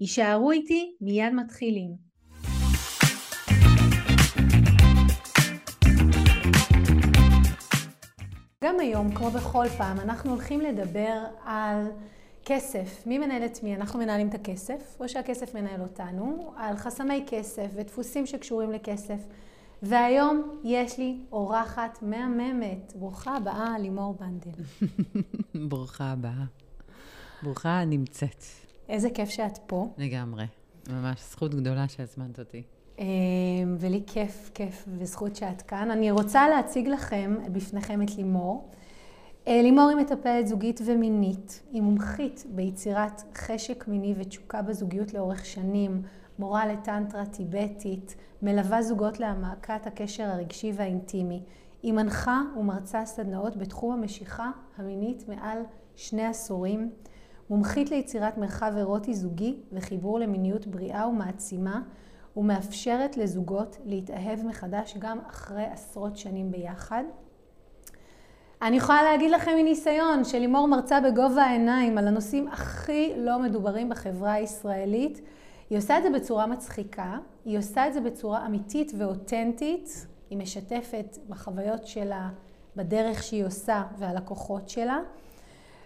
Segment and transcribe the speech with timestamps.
[0.00, 1.96] יישארו איתי, מיד מתחילים.
[8.64, 11.86] גם היום, כמו בכל פעם, אנחנו הולכים לדבר על
[12.44, 13.06] כסף.
[13.06, 13.76] מי מנהל את מי?
[13.76, 19.20] אנחנו מנהלים את הכסף, או שהכסף מנהל אותנו, על חסמי כסף ודפוסים שקשורים לכסף.
[19.82, 22.92] והיום יש לי אורחת מהממת.
[22.96, 24.62] ברוכה הבאה, לימור בנדל.
[25.68, 26.44] ברוכה הבאה.
[27.42, 28.67] ברוכה נמצאת.
[28.88, 29.88] איזה כיף שאת פה.
[29.98, 30.44] לגמרי.
[30.88, 32.62] ממש זכות גדולה שהזמנת אותי.
[32.98, 33.04] אמ,
[33.78, 35.90] ולי כיף, כיף וזכות שאת כאן.
[35.90, 38.68] אני רוצה להציג לכם, בפניכם את לימור.
[39.48, 41.62] אה, לימור היא מטפלת זוגית ומינית.
[41.72, 46.02] היא מומחית ביצירת חשק מיני ותשוקה בזוגיות לאורך שנים,
[46.38, 51.42] מורה לטנטרה טיבטית, מלווה זוגות להעמקת הקשר הרגשי והאינטימי.
[51.82, 55.58] היא מנחה ומרצה סדנאות בתחום המשיכה המינית מעל
[55.96, 56.90] שני עשורים.
[57.50, 61.80] מומחית ליצירת מרחב אירוטי זוגי וחיבור למיניות בריאה ומעצימה,
[62.36, 67.04] ומאפשרת לזוגות להתאהב מחדש גם אחרי עשרות שנים ביחד.
[68.62, 74.32] אני יכולה להגיד לכם מניסיון שלימור מרצה בגובה העיניים על הנושאים הכי לא מדוברים בחברה
[74.32, 75.20] הישראלית.
[75.70, 81.18] היא עושה את זה בצורה מצחיקה, היא עושה את זה בצורה אמיתית ואותנטית, היא משתפת
[81.28, 82.28] בחוויות שלה,
[82.76, 84.98] בדרך שהיא עושה והלקוחות שלה.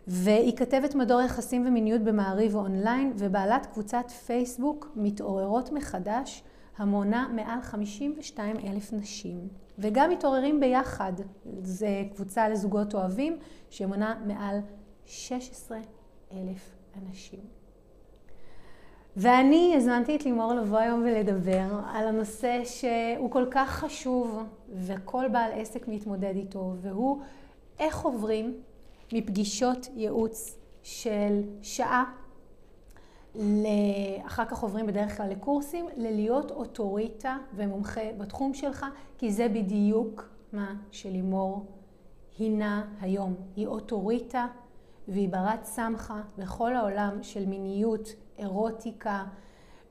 [0.06, 6.42] והיא כתבת מדור יחסים ומיניות במעריב אונליין ובעלת קבוצת פייסבוק מתעוררות מחדש
[6.76, 9.48] המונה מעל 52 אלף נשים.
[9.78, 11.12] וגם מתעוררים ביחד,
[11.62, 13.38] זו קבוצה לזוגות אוהבים
[13.70, 14.58] שמונה מעל
[15.06, 15.78] 16
[16.32, 17.40] אלף אנשים.
[19.16, 25.50] ואני הזמנתי את לימור לבוא היום ולדבר על הנושא שהוא כל כך חשוב וכל בעל
[25.54, 27.20] עסק מתמודד איתו, והוא
[27.78, 28.62] איך עוברים
[29.12, 32.04] מפגישות ייעוץ של שעה,
[34.26, 38.86] אחר כך עוברים בדרך כלל לקורסים, ללהיות אוטוריטה ומומחה בתחום שלך,
[39.18, 41.66] כי זה בדיוק מה שלימור
[42.38, 43.34] הינה היום.
[43.56, 44.46] היא אוטוריטה
[45.08, 48.08] והיא ברת סמכה בכל העולם של מיניות,
[48.38, 49.24] אירוטיקה,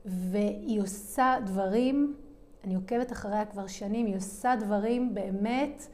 [0.06, 2.16] והיא עושה דברים,
[2.64, 5.88] אני עוקבת אחריה כבר שנים, היא עושה דברים באמת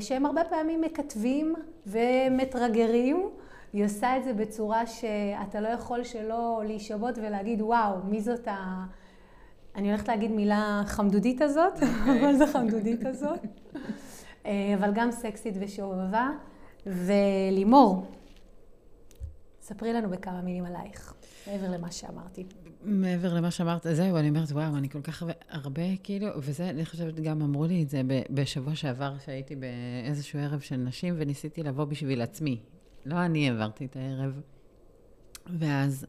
[0.00, 1.54] שהם הרבה פעמים מקטבים
[1.86, 3.28] ומתרגרים.
[3.72, 8.84] היא עושה את זה בצורה שאתה לא יכול שלא להישבות ולהגיד, וואו, מי זאת ה...
[9.74, 11.72] אני הולכת להגיד מילה חמדודית הזאת.
[11.74, 12.20] אוקיי.
[12.20, 13.40] אבל זה חמדודית הזאת.
[14.46, 16.30] אה, אבל גם סקסית ושובבה.
[16.86, 18.06] ולימור,
[19.60, 21.14] ספרי לנו בכמה מילים עלייך,
[21.48, 22.44] מעבר למה שאמרתי.
[22.82, 26.84] מעבר למה שאמרת, זהו, אני אומרת, וואו, אני כל כך הרבה, הרבה כאילו, וזה, אני
[26.86, 31.84] חושבת, גם אמרו לי את זה בשבוע שעבר, שהייתי באיזשהו ערב של נשים, וניסיתי לבוא
[31.84, 32.60] בשביל עצמי.
[33.06, 34.40] לא אני העברתי את הערב.
[35.58, 36.06] ואז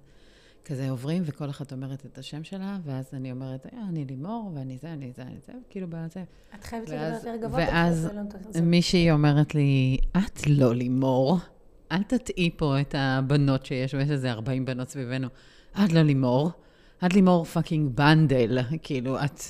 [0.66, 4.78] כזה עוברים, וכל אחת אומרת את השם שלה, ואז אני אומרת, אה, אני לימור, ואני
[4.78, 6.24] זה, אני זה, אני זה, כאילו בזה.
[6.56, 7.60] את חייבת לדבר יותר גבוה.
[7.60, 8.10] ואז
[8.62, 11.38] מישהי אומרת לי, את לא לימור,
[11.92, 15.28] אל תטעי פה את הבנות שיש, ויש איזה 40 בנות סביבנו.
[15.84, 16.52] את לא לימור,
[17.06, 19.42] את לימור fucking בנדל, כאילו, את...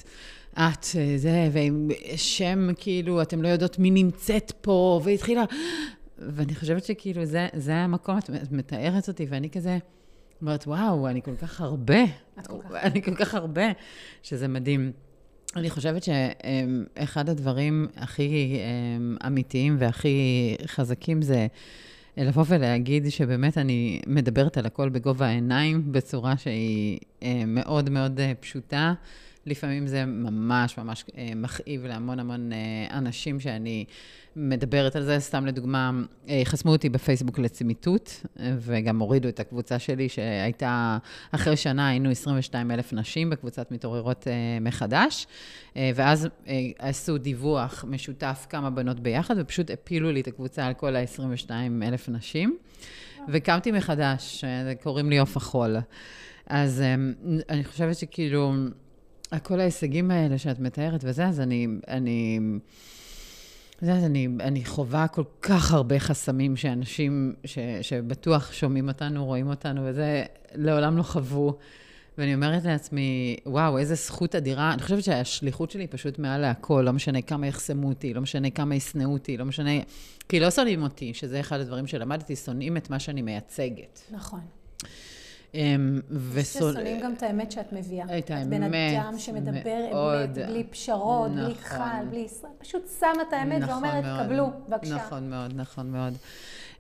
[0.54, 5.44] את אה, זה, ועם שם, כאילו, אתם לא יודעות מי נמצאת פה, והתחילה...
[6.18, 9.78] ואני חושבת שכאילו, זה, זה המקום, את, מתארת אותי, ואני כזה
[10.42, 12.04] אומרת, וואו, אני כל כך הרבה.
[12.40, 12.72] את כל כך.
[12.74, 13.66] אני כל כך הרבה,
[14.24, 14.92] שזה מדהים.
[15.56, 18.58] אני חושבת שאחד הדברים הכי
[18.98, 21.48] אמ, אמיתיים והכי חזקים זה...
[22.26, 28.34] לבוא ולהגיד שבאמת אני מדברת על הכל בגובה העיניים, בצורה שהיא אה, מאוד מאוד אה,
[28.40, 28.94] פשוטה.
[29.46, 32.50] לפעמים זה ממש ממש אה, מכאיב להמון המון
[32.92, 33.86] אנשים שאני
[34.36, 35.20] מדברת על זה.
[35.20, 35.92] סתם לדוגמה,
[36.44, 38.26] חסמו אותי בפייסבוק לצמיתות,
[38.60, 40.98] וגם הורידו את הקבוצה שלי, שהייתה,
[41.32, 44.28] אחרי שנה היינו 22 אלף נשים בקבוצת מתעוררות
[44.62, 45.28] מחדש,
[45.76, 46.28] ואז
[46.80, 51.52] עשו דיווח משותף כמה בנות ביחד, ופשוט הפילו לי את הקבוצה על כל ה-22
[51.84, 52.58] אלף נשים,
[53.30, 54.44] וקמתי מחדש,
[54.84, 55.78] קוראים לי עוף החול.
[56.48, 56.84] אז
[57.50, 58.54] אני חושבת שכאילו,
[59.44, 61.68] כל ההישגים האלה שאת מתארת וזה, אז אני...
[61.88, 62.40] אני
[63.80, 69.48] את יודעת, אני, אני חווה כל כך הרבה חסמים שאנשים ש, שבטוח שומעים אותנו, רואים
[69.48, 70.24] אותנו, וזה
[70.56, 71.58] לעולם לא חוו.
[72.18, 74.74] ואני אומרת לעצמי, וואו, איזה זכות אדירה.
[74.74, 78.76] אני חושבת שהשליחות שלי פשוט מעל להכל, לא משנה כמה יחסמו אותי, לא משנה כמה
[78.76, 79.72] ישנאו אותי, לא משנה...
[80.30, 84.00] כי לא שונאים אותי, שזה אחד הדברים שלמדתי, שונאים את מה שאני מייצגת.
[84.12, 84.42] נכון.
[85.54, 86.72] אמ, ושונא...
[86.72, 88.18] ששונאים גם את האמת שאת מביאה.
[88.18, 91.46] את האמת, בן אדם שמדבר אמת, בלי פשרות, נכון.
[91.46, 94.96] בלי חל, בלי ישראל, פשוט שמה את האמת נכון ואומרת, מאוד, קבלו, בבקשה.
[94.96, 96.14] נכון מאוד, נכון מאוד.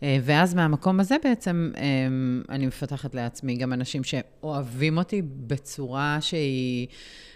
[0.04, 6.88] אה, ואז מהמקום הזה בעצם אמ, אני מפתחת לעצמי גם אנשים שאוהבים אותי בצורה שהיא...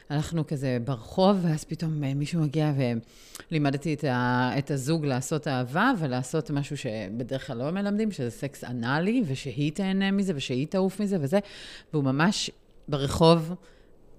[0.10, 2.72] הלכנו כזה ברחוב, ואז פתאום אה, מישהו מגיע
[3.52, 8.64] ולימדתי את, ה, את הזוג לעשות אהבה ולעשות משהו שבדרך כלל לא מלמדים, שזה סקס
[8.64, 11.40] אנאלי, ושהיא תהנה מזה ושהיא תעוף מזה וזה,
[11.94, 12.52] והוא ממש
[12.88, 13.54] ברחוב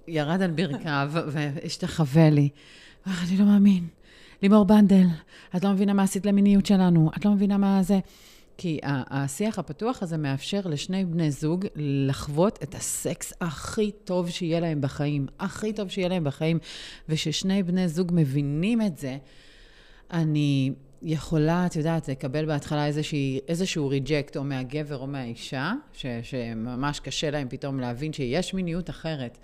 [0.08, 2.48] ירד על ברכיו והשתחווה לי.
[3.06, 3.88] אני לא מאמין.
[4.42, 5.06] לימור בנדל,
[5.56, 7.98] את לא מבינה מה עשית למיניות שלנו, את לא מבינה מה זה.
[8.56, 14.80] כי השיח הפתוח הזה מאפשר לשני בני זוג לחוות את הסקס הכי טוב שיהיה להם
[14.80, 16.58] בחיים, הכי טוב שיהיה להם בחיים,
[17.08, 19.16] וששני בני זוג מבינים את זה,
[20.10, 20.72] אני
[21.02, 27.30] יכולה, את יודעת, לקבל בהתחלה איזושהי, איזשהו reject, או מהגבר או מהאישה, ש, שממש קשה
[27.30, 29.38] להם פתאום להבין שיש מיניות אחרת.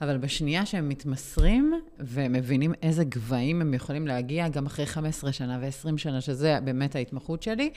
[0.00, 5.96] אבל בשנייה שהם מתמסרים ומבינים איזה גבהים הם יכולים להגיע, גם אחרי 15 שנה ו-20
[5.98, 7.70] שנה, שזה באמת ההתמחות שלי,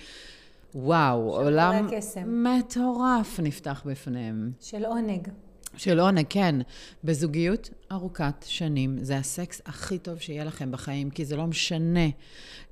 [0.76, 1.88] וואו, עולם
[2.26, 4.52] מטורף נפתח בפניהם.
[4.60, 5.28] של עונג.
[5.78, 6.56] של עונג, כן.
[7.04, 12.10] בזוגיות ארוכת שנים, זה הסקס הכי טוב שיהיה לכם בחיים, כי זה לא משנה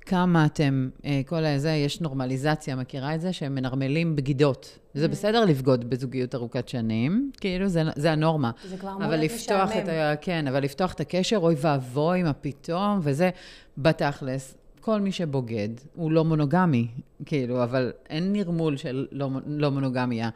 [0.00, 3.32] כמה אתם, אה, כל הזה, יש נורמליזציה, מכירה את זה?
[3.32, 4.78] שהם מנרמלים בגידות.
[4.94, 5.08] זה mm.
[5.08, 8.50] בסדר לבגוד בזוגיות ארוכת שנים, כאילו, זה, זה הנורמה.
[8.68, 9.70] זה כבר אמור להיות משעמם.
[10.20, 13.30] כן, אבל לפתוח את הקשר, אוי ואבוי, מה פתאום, וזה
[13.78, 14.54] בתכלס.
[14.82, 16.88] כל מי שבוגד הוא לא מונוגמי,
[17.26, 20.30] כאילו, אבל אין נרמול של לא, לא מונוגמיה.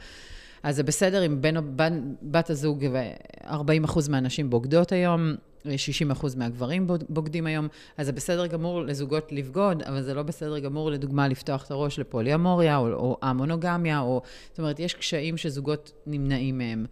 [0.62, 5.34] אז זה בסדר אם בן, בן, בת הזוג ו-40% מהנשים בוגדות היום,
[5.64, 5.69] 60%
[6.37, 11.28] מהגברים בוגדים היום, אז זה בסדר גמור לזוגות לבגוד, אבל זה לא בסדר גמור, לדוגמה,
[11.28, 14.22] לפתוח את הראש לפוליאמוריה או, או המונוגמיה, או...
[14.50, 16.87] זאת אומרת, יש קשיים שזוגות נמנעים מהם.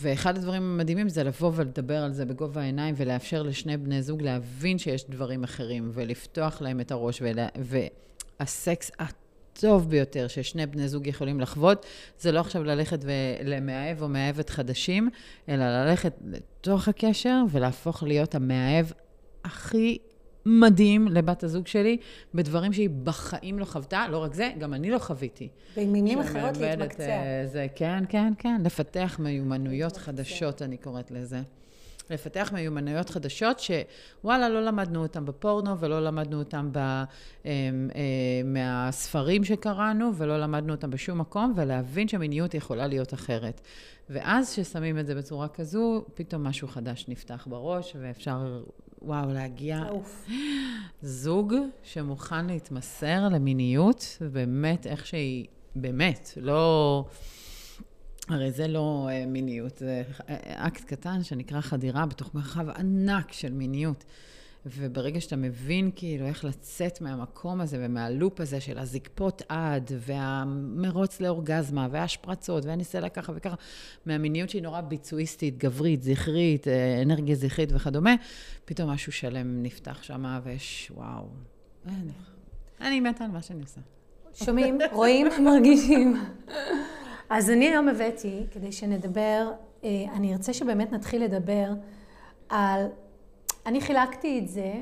[0.00, 4.78] ואחד הדברים המדהימים זה לבוא ולדבר על זה בגובה העיניים ולאפשר לשני בני זוג להבין
[4.78, 7.22] שיש דברים אחרים ולפתוח להם את הראש.
[7.22, 7.48] ולה...
[8.40, 11.86] והסקס הטוב ביותר ששני בני זוג יכולים לחוות,
[12.18, 13.04] זה לא עכשיו ללכת
[13.44, 15.10] למאהב או מאהבת חדשים,
[15.48, 18.86] אלא ללכת לתוך הקשר ולהפוך להיות המאהב
[19.44, 19.98] הכי
[20.46, 21.96] מדהים לבת הזוג שלי,
[22.34, 25.48] בדברים שהיא בחיים לא חוותה, לא רק זה, גם אני לא חוויתי.
[25.76, 27.02] במילים אחרות להתמקצע.
[27.02, 31.40] אה, זה, כן, כן, כן, לפתח מיומנויות חדשות, אני קוראת לזה.
[32.10, 37.04] לפתח מיומנויות חדשות שוואלה, לא למדנו אותן בפורנו ולא למדנו אותן ב, אה,
[37.46, 37.60] אה,
[38.44, 43.60] מהספרים שקראנו ולא למדנו אותן בשום מקום, ולהבין שמיניות יכולה להיות אחרת.
[44.10, 48.62] ואז כששמים את זה בצורה כזו, פתאום משהו חדש נפתח בראש, ואפשר
[49.02, 49.84] וואו, להגיע...
[49.84, 50.26] לעוף.
[51.02, 55.46] זוג שמוכן להתמסר למיניות, ובאמת, איך שהיא,
[55.76, 57.04] באמת, לא...
[58.28, 60.02] הרי זה לא אה, מיניות, זה
[60.46, 64.04] אקט קטן שנקרא חדירה בתוך מרחב ענק של מיניות.
[64.76, 71.88] וברגע שאתה מבין כאילו איך לצאת מהמקום הזה ומהלופ הזה של הזקפות עד, והמרוץ לאורגזמה,
[71.90, 73.54] וההשפרצות, והניסה ככה וככה,
[74.06, 78.14] מהמיניות שהיא נורא ביצועיסטית, גברית, זכרית, אה, אנרגיה זכרית וכדומה,
[78.64, 81.28] פתאום משהו שלם נפתח שם, ויש, וואו.
[82.80, 83.80] אני מתה על מה שאני עושה.
[84.44, 86.16] שומעים, רואים, מרגישים.
[87.30, 89.50] אז אני היום הבאתי, כדי שנדבר,
[89.84, 91.72] אה, אני ארצה שבאמת נתחיל לדבר
[92.48, 92.86] על
[93.68, 94.72] אני חילקתי את זה,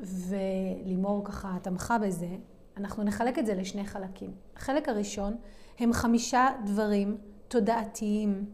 [0.00, 2.28] ולימור ככה תמכה בזה.
[2.76, 4.32] אנחנו נחלק את זה לשני חלקים.
[4.56, 5.36] החלק הראשון
[5.78, 7.16] הם חמישה דברים
[7.48, 8.44] תודעתיים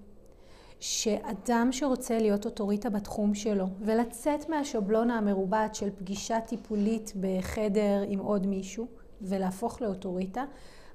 [0.81, 8.47] שאדם שרוצה להיות אוטוריטה בתחום שלו ולצאת מהשבלונה המרובעת של פגישה טיפולית בחדר עם עוד
[8.47, 8.87] מישהו
[9.23, 10.45] ולהפוך לאוטוריטה,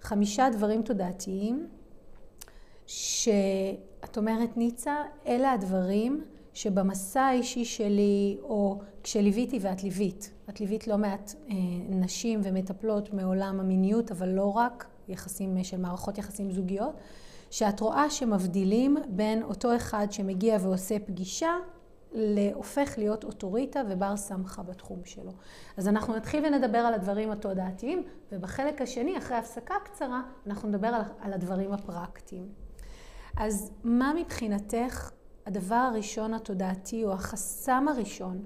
[0.02, 1.68] חמישה דברים תודעתיים
[2.88, 4.96] שאת אומרת ניצה,
[5.28, 6.24] אלה הדברים
[6.60, 11.56] שבמסע האישי שלי, או כשליוויתי ואת ליווית, את ליווית לא מעט אה,
[11.90, 16.96] נשים ומטפלות מעולם המיניות, אבל לא רק, יחסים אה, של מערכות יחסים זוגיות,
[17.52, 21.52] שאת רואה שמבדילים בין אותו אחד שמגיע ועושה פגישה,
[22.12, 25.32] להופך להיות אוטוריטה ובר סמכה בתחום שלו.
[25.78, 31.02] אז אנחנו נתחיל ונדבר על הדברים התודעתיים, ובחלק השני, אחרי הפסקה קצרה, אנחנו נדבר על,
[31.20, 32.48] על הדברים הפרקטיים.
[33.38, 35.12] אז מה מבחינתך
[35.50, 38.46] הדבר הראשון התודעתי או החסם הראשון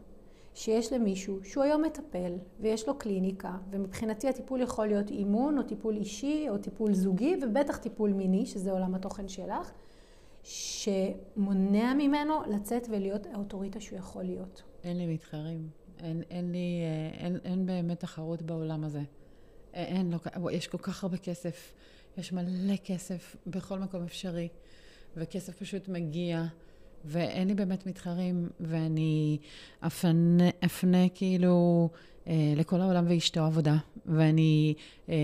[0.53, 5.97] שיש למישהו שהוא היום מטפל ויש לו קליניקה ומבחינתי הטיפול יכול להיות אימון או טיפול
[5.97, 9.71] אישי או טיפול זוגי ובטח טיפול מיני שזה עולם התוכן שלך
[10.43, 14.63] שמונע ממנו לצאת ולהיות האוטוריטה שהוא יכול להיות.
[14.83, 15.69] אין לי מתחרים.
[15.99, 19.01] אין, אין לי, אה, אין, אין באמת תחרות בעולם הזה.
[19.73, 21.73] אין, לא, יש כל כך הרבה כסף.
[22.17, 24.47] יש מלא כסף בכל מקום אפשרי,
[25.17, 26.45] וכסף פשוט מגיע,
[27.05, 29.37] ואין לי באמת מתחרים, ואני
[29.79, 31.89] אפנה, אפנה כאילו
[32.27, 34.73] אה, לכל העולם ואשתו עבודה, ואני
[35.09, 35.15] אה,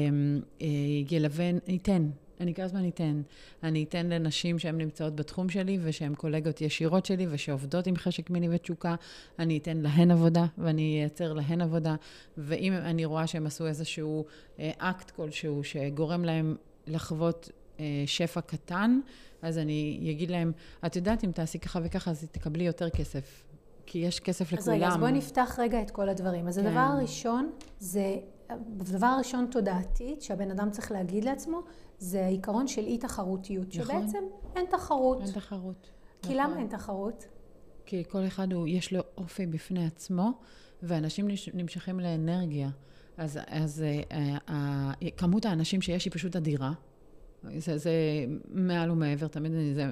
[0.62, 0.68] אה,
[1.12, 2.10] ילווה, אתן,
[2.40, 3.22] אני כל הזמן אתן.
[3.64, 8.56] אני אתן לנשים שהן נמצאות בתחום שלי ושהן קולגות ישירות שלי ושעובדות עם חשק מיני
[8.56, 8.96] ותשוקה,
[9.40, 11.96] אני אתן להן עבודה ואני אייצר להן עבודה.
[12.38, 14.26] ואם אני רואה שהם עשו איזשהו
[14.60, 16.56] אה, אקט כלשהו שגורם להם
[16.88, 19.00] לחוות אה, שפע קטן,
[19.42, 20.52] אז אני אגיד להם,
[20.86, 23.44] את יודעת, אם תעשי ככה וככה, אז תקבלי יותר כסף.
[23.86, 24.60] כי יש כסף לכולם.
[24.60, 26.48] אז רגע, אז בואי נפתח רגע את כל הדברים.
[26.48, 26.66] אז כן.
[26.66, 28.16] הדבר הראשון זה,
[28.50, 31.62] הדבר הראשון תודעתית, שהבן אדם צריך להגיד לעצמו,
[32.00, 34.02] זה העיקרון של אי תחרותיות, נכון.
[34.02, 34.24] שבעצם
[34.56, 35.22] אין תחרות.
[35.22, 35.90] אין תחרות.
[36.22, 36.44] כי נכון.
[36.44, 37.26] למה אין תחרות?
[37.86, 40.32] כי כל אחד הוא, יש לו אופי בפני עצמו,
[40.84, 42.70] ואנשים נמשכים לאנרגיה.
[43.18, 46.72] אז, אז אה, אה, כמות האנשים שיש היא פשוט אדירה.
[47.58, 47.92] זה, זה
[48.50, 49.86] מעל ומעבר, תמיד אני, זה,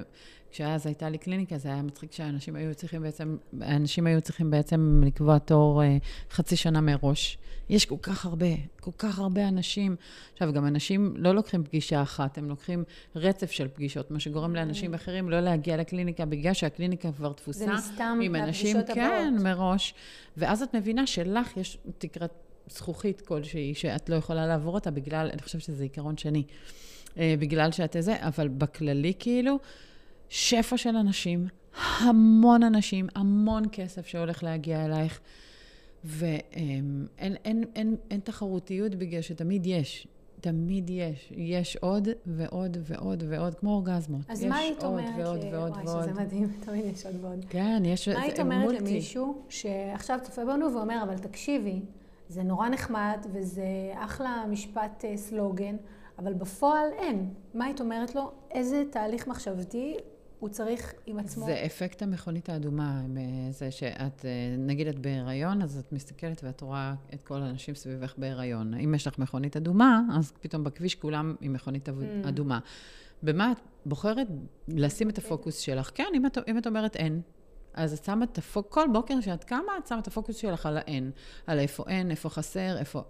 [0.50, 5.02] כשאז הייתה לי קליניקה, זה היה מצחיק שאנשים היו צריכים בעצם, האנשים היו צריכים בעצם
[5.06, 5.96] לקבוע תור אה,
[6.30, 7.38] חצי שנה מראש.
[7.68, 8.46] יש כל כך הרבה,
[8.80, 9.96] כל כך הרבה אנשים.
[10.32, 12.84] עכשיו, גם אנשים לא לוקחים פגישה אחת, הם לוקחים
[13.16, 17.58] רצף של פגישות, מה שגורם לאנשים אחרים לא להגיע לקליניקה, בגלל שהקליניקה כבר תפוסה.
[17.58, 19.94] זה מסתם עם אנשים, כן, מראש.
[20.36, 22.32] ואז את מבינה שלך יש תקרת
[22.70, 26.44] זכוכית כלשהי, שאת לא יכולה לעבור אותה בגלל, אני חושבת שזה עיקרון שני.
[27.18, 29.58] אה, בגלל שאת זה, אבל בכללי כאילו,
[30.28, 31.46] שפע של אנשים,
[31.98, 35.20] המון אנשים, המון כסף שהולך להגיע אלייך,
[36.04, 40.06] ואין אין, אין, אין, אין תחרותיות בגלל שתמיד יש.
[40.40, 41.32] תמיד יש.
[41.36, 44.20] יש עוד ועוד ועוד ועוד, כמו אורגזמות.
[44.28, 45.04] אז מה היית אומרת?
[45.16, 45.88] ועוד ועוד ועוד.
[45.88, 47.44] וואי, שזה מדהים, תמיד יש עוד ועוד.
[47.48, 48.08] כן, יש...
[48.08, 51.80] מה היית אומרת למישהו שעכשיו צופה בנו ואומר, אבל תקשיבי,
[52.28, 55.76] זה נורא נחמד וזה אחלה משפט אה, סלוגן,
[56.18, 57.34] אבל בפועל אין.
[57.54, 58.32] מה היית אומרת לו?
[58.50, 59.96] איזה תהליך מחשבתי
[60.38, 61.46] הוא צריך עם עצמו?
[61.46, 63.02] זה אפקט המכונית האדומה.
[63.50, 68.14] זה שאת, אה, נגיד את בהיריון, אז את מסתכלת ואת רואה את כל האנשים סביבך
[68.18, 68.74] בהיריון.
[68.74, 71.92] אם יש לך מכונית אדומה, אז פתאום בכביש כולם עם מכונית mm.
[72.28, 72.58] אדומה.
[73.22, 74.26] במה את בוחרת
[74.68, 75.90] לשים את הפוקוס שלך?
[75.94, 77.20] כן, אם את, אם את אומרת אין,
[77.74, 80.76] אז את שמה את הפוקוס, כל בוקר שאת קמה, את שמה את הפוקוס שלך על
[80.76, 81.10] האין.
[81.46, 83.02] על איפה אין, איפה חסר, איפה...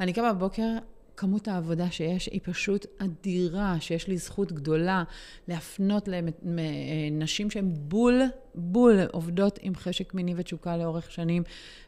[0.00, 0.68] אני קמה בבוקר,
[1.16, 5.04] כמות העבודה שיש היא פשוט אדירה, שיש לי זכות גדולה
[5.48, 6.08] להפנות
[6.42, 8.22] לנשים שהן בול,
[8.54, 11.42] בול עובדות עם חשק מיני ותשוקה לאורך שנים,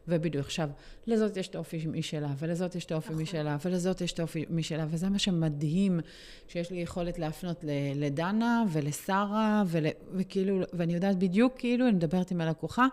[0.09, 0.69] ובדיוק עכשיו,
[1.07, 3.23] לזאת יש את האופי משלה, ולזאת יש את האופי נכון.
[3.23, 6.01] משלה, ולזאת יש את האופי משלה, וזה מה שמדהים,
[6.49, 7.65] שיש לי יכולת להפנות
[7.95, 12.87] לדנה ולשרה, ול, וכאילו, ואני יודעת בדיוק, כאילו, אני מדברת עם הלקוחה,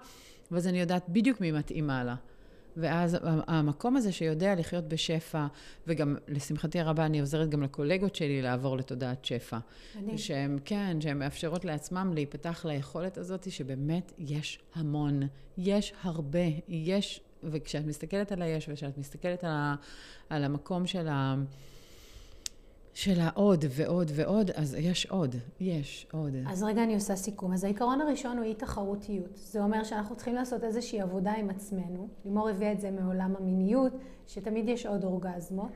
[0.52, 2.16] ואז אני יודעת בדיוק מי מתאימה לה.
[2.77, 5.48] ואז המקום הזה שיודע לחיות בשפע,
[5.88, 9.58] וגם לשמחתי הרבה אני עוזרת גם לקולגות שלי לעבור לתודעת שפע.
[9.98, 10.18] אני.
[10.18, 15.22] שהן, כן, שהן מאפשרות לעצמם להיפתח ליכולת הזאת שבאמת יש המון,
[15.58, 19.75] יש הרבה, יש, וכשאת מסתכלת על היש וכשאת מסתכלת על, ה,
[20.30, 21.36] על המקום של ה...
[22.94, 26.34] של העוד ועוד ועוד, אז יש עוד, יש עוד.
[26.48, 27.54] אז רגע אני עושה סיכום.
[27.54, 29.36] אז העיקרון הראשון הוא אי תחרותיות.
[29.36, 32.08] זה אומר שאנחנו צריכים לעשות איזושהי עבודה עם עצמנו.
[32.26, 33.94] לימור הביאה את זה מעולם המיניות,
[34.28, 35.72] שתמיד יש עוד אורגזמות.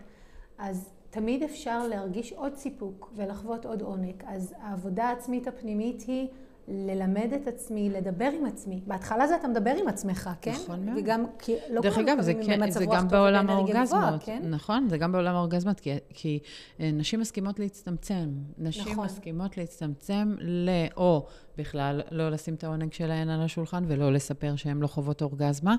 [0.58, 4.24] אז תמיד אפשר להרגיש עוד סיפוק ולחוות עוד עונג.
[4.26, 6.28] אז העבודה העצמית הפנימית היא
[6.68, 8.82] ללמד את עצמי, לדבר עם עצמי.
[8.88, 10.52] בהתחלה זה אתה מדבר עם עצמך, כן?
[10.52, 10.98] נכון מאוד.
[10.98, 14.24] וגם, כי לא דרך אגב, זה, כן, זה גם בעולם האורגזמות.
[14.24, 14.42] כן?
[14.50, 16.40] נכון, זה גם בעולם האורגזמות, כי, כי
[16.80, 18.30] אה, נשים מסכימות להצטמצם.
[18.58, 19.06] נשים נכון.
[19.06, 20.70] מסכימות להצטמצם ל...
[20.98, 21.26] או
[21.58, 25.76] בכלל לא לשים את העונג שלהן על השולחן ולא לספר שהן לא חוות אורגזמה,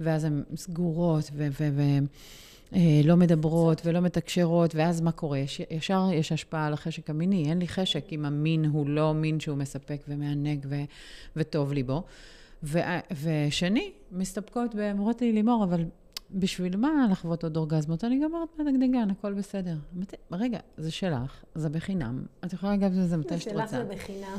[0.00, 1.46] ואז הן סגורות ו...
[1.60, 1.82] ו, ו
[3.04, 5.38] לא מדברות ולא מתקשרות, ואז מה קורה?
[5.38, 7.50] יש, ישר יש השפעה על החשק המיני.
[7.50, 10.74] אין לי חשק אם המין הוא לא מין שהוא מספק ומענג ו,
[11.36, 12.02] וטוב לי בו.
[12.62, 12.78] ו,
[13.22, 15.84] ושני, מסתפקות ואומרות לי, לימור, אבל
[16.30, 18.04] בשביל מה לחוות עוד אורגזמות?
[18.04, 19.76] אני גמרת מהדגדגן, הכל בסדר.
[20.32, 22.26] רגע, זה שלך, זה בחינם.
[22.44, 23.66] את יכולה לגעת בזה מתי שאת רוצה.
[23.66, 24.38] זה שלך זה בחינם.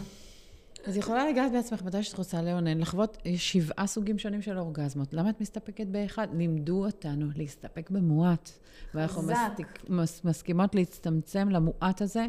[0.88, 5.14] אז יכולה לגעת בעצמך מתי שאת רוצה לאונן, לחוות שבעה סוגים שונים של אורגזמות.
[5.14, 6.28] למה את מסתפקת באחד?
[6.34, 8.50] לימדו אותנו להסתפק במועט.
[8.94, 12.26] ואנחנו מסתיק, מס, מסכימות להצטמצם למועט הזה,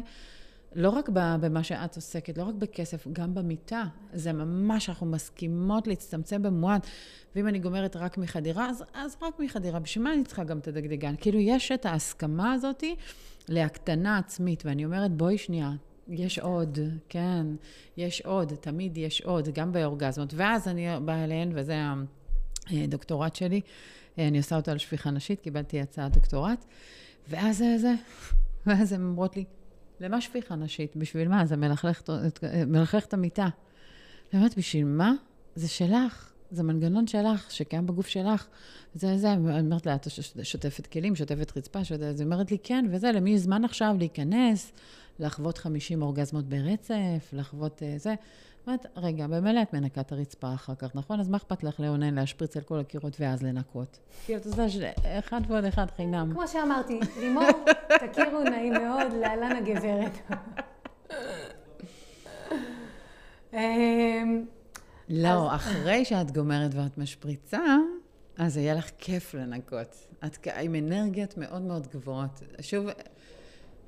[0.75, 3.83] לא רק במה שאת עוסקת, לא רק בכסף, גם במיטה.
[4.13, 6.87] זה ממש, אנחנו מסכימות להצטמצם במועט.
[7.35, 9.79] ואם אני גומרת רק מחדירה, אז, אז רק מחדירה.
[9.79, 11.15] בשביל מה אני צריכה גם את הדגדגן?
[11.21, 12.95] כאילו, יש את ההסכמה הזאתי
[13.49, 15.71] להקטנה עצמית, ואני אומרת, בואי שנייה,
[16.09, 17.45] יש עוד, כן,
[17.97, 20.33] יש עוד, תמיד יש עוד, גם באורגזמות.
[20.33, 21.75] ואז אני באה אליהן, וזה
[22.67, 23.61] הדוקטורט שלי,
[24.17, 26.65] אני עושה אותו על שפיכה נשית, קיבלתי הצעת דוקטורט,
[27.29, 27.93] ואז זה,
[28.65, 29.45] ואז הן אומרות לי,
[29.99, 30.95] למה שפיכה נשית?
[30.95, 31.45] בשביל מה?
[31.45, 31.55] זה
[32.67, 33.47] מלכלך את המיטה.
[34.33, 35.13] אני אומרת, בשביל מה?
[35.55, 38.47] זה שלך, זה מנגנון שלך, שקיים בגוף שלך.
[38.95, 40.07] זה, זה, אני אומרת לה, את
[40.43, 42.03] שוטפת כלים, שוטפת רצפה, שוטפת...
[42.03, 44.73] אז היא אומרת לי, כן, וזה, למי זמן עכשיו להיכנס,
[45.19, 48.15] לחוות 50 אורגזמות ברצף, לחוות uh, זה.
[48.69, 51.19] אומרת, רגע, במילא את מנקה את הרצפה אחר כך, נכון?
[51.19, 53.99] אז מה אכפת לך לאונן, להשפריץ על כל הקירות ואז לנקות?
[54.25, 56.29] כאילו, אתה יודע, אחד ועוד אחד חינם.
[56.33, 57.43] כמו שאמרתי, לימור,
[58.11, 60.31] תכירו, נעים מאוד, להלן הגברת.
[63.53, 64.45] אמ,
[65.09, 67.75] לא, אחרי שאת גומרת ואת משפריצה,
[68.37, 70.07] אז יהיה לך כיף לנקות.
[70.25, 72.43] את עם אנרגיות מאוד מאוד גבוהות.
[72.61, 72.85] שוב,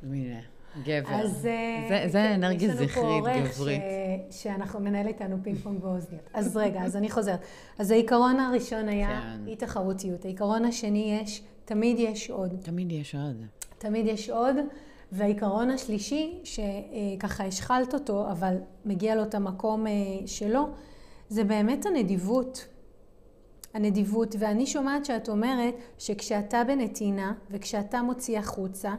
[0.04, 0.40] הנה,
[0.84, 1.10] גבר.
[1.10, 3.82] אז אה, זה, זה כן, אנרגיה זכרית, גברית.
[4.32, 4.44] ש...
[4.44, 6.30] שאנחנו מנהל איתנו פינג פונג באוזניות.
[6.34, 7.40] אז רגע, אז אני חוזרת.
[7.80, 9.48] אז העיקרון הראשון היה כן.
[9.48, 10.25] אי תחרותיות.
[10.25, 12.54] העיקרון השני יש, תמיד יש עוד.
[12.62, 13.46] תמיד יש עוד.
[13.78, 14.56] תמיד יש עוד.
[15.12, 19.92] והעיקרון השלישי, שככה השחלת אותו, אבל מגיע לו את המקום אה,
[20.25, 20.70] שלו,
[21.30, 22.68] זה באמת הנדיבות.
[23.74, 28.94] הנדיבות, ואני שומעת שאת אומרת שכשאתה בנתינה וכשאתה מוציא החוצה,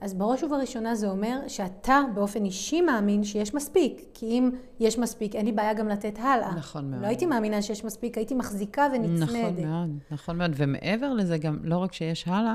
[0.00, 4.02] אז בראש ובראשונה זה אומר שאתה באופן אישי מאמין שיש מספיק.
[4.14, 6.54] כי אם יש מספיק, אין לי בעיה גם לתת הלאה.
[6.54, 7.02] נכון מאוד.
[7.02, 9.22] לא הייתי מאמינה שיש מספיק, הייתי מחזיקה ונצמדת.
[9.22, 10.50] נכון מאוד, נכון מאוד.
[10.56, 12.54] ומעבר לזה, גם לא רק שיש הלאה,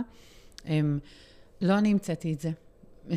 [0.66, 1.00] הם,
[1.62, 2.52] לא אני המצאתי את זה.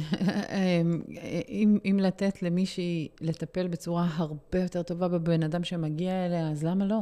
[1.49, 6.85] אם, אם לתת למישהי לטפל בצורה הרבה יותר טובה בבן אדם שמגיע אליה, אז למה
[6.85, 7.01] לא?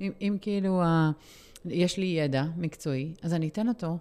[0.00, 1.10] אם, אם כאילו ה,
[1.64, 3.98] יש לי ידע מקצועי, אז אני אתן אותו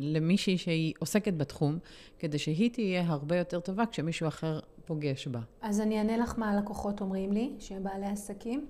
[0.00, 1.78] למישהי שהיא עוסקת בתחום,
[2.18, 5.40] כדי שהיא תהיה הרבה יותר טובה כשמישהו אחר פוגש בה.
[5.62, 8.66] אז אני אענה לך מה הלקוחות אומרים לי, שהם בעלי עסקים.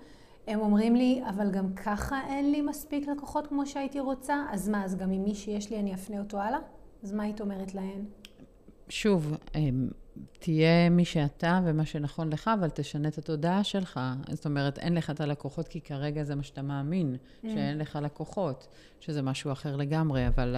[0.46, 4.84] הם אומרים לי, אבל גם ככה אין לי מספיק לקוחות כמו שהייתי רוצה, אז מה,
[4.84, 6.58] אז גם עם מי שיש לי אני אפנה אותו הלאה?
[7.02, 8.04] אז מה היית אומרת להן?
[8.88, 9.88] שוב, אמ,
[10.38, 14.00] תהיה מי שאתה ומה שנכון לך, אבל תשנה את התודעה שלך.
[14.30, 17.48] זאת אומרת, אין לך את הלקוחות, כי כרגע זה מה שאתה מאמין, mm.
[17.48, 18.68] שאין לך לקוחות,
[19.00, 20.56] שזה משהו אחר לגמרי, אבל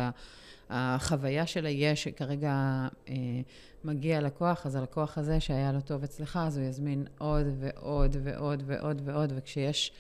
[0.70, 2.52] החוויה של היש שכרגע
[3.08, 3.14] אה,
[3.84, 8.62] מגיע לקוח, אז הלקוח הזה שהיה לו טוב אצלך, אז הוא יזמין עוד ועוד ועוד
[8.66, 9.92] ועוד ועוד, וכשיש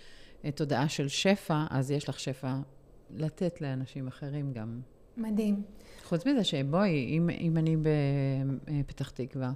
[0.44, 2.54] אה, תודעה של שפע, אז יש לך שפע
[3.10, 4.80] לתת לאנשים אחרים גם.
[5.16, 5.62] מדהים.
[6.04, 9.52] חוץ מזה שבואי, אם, אם אני בפתח תקווה,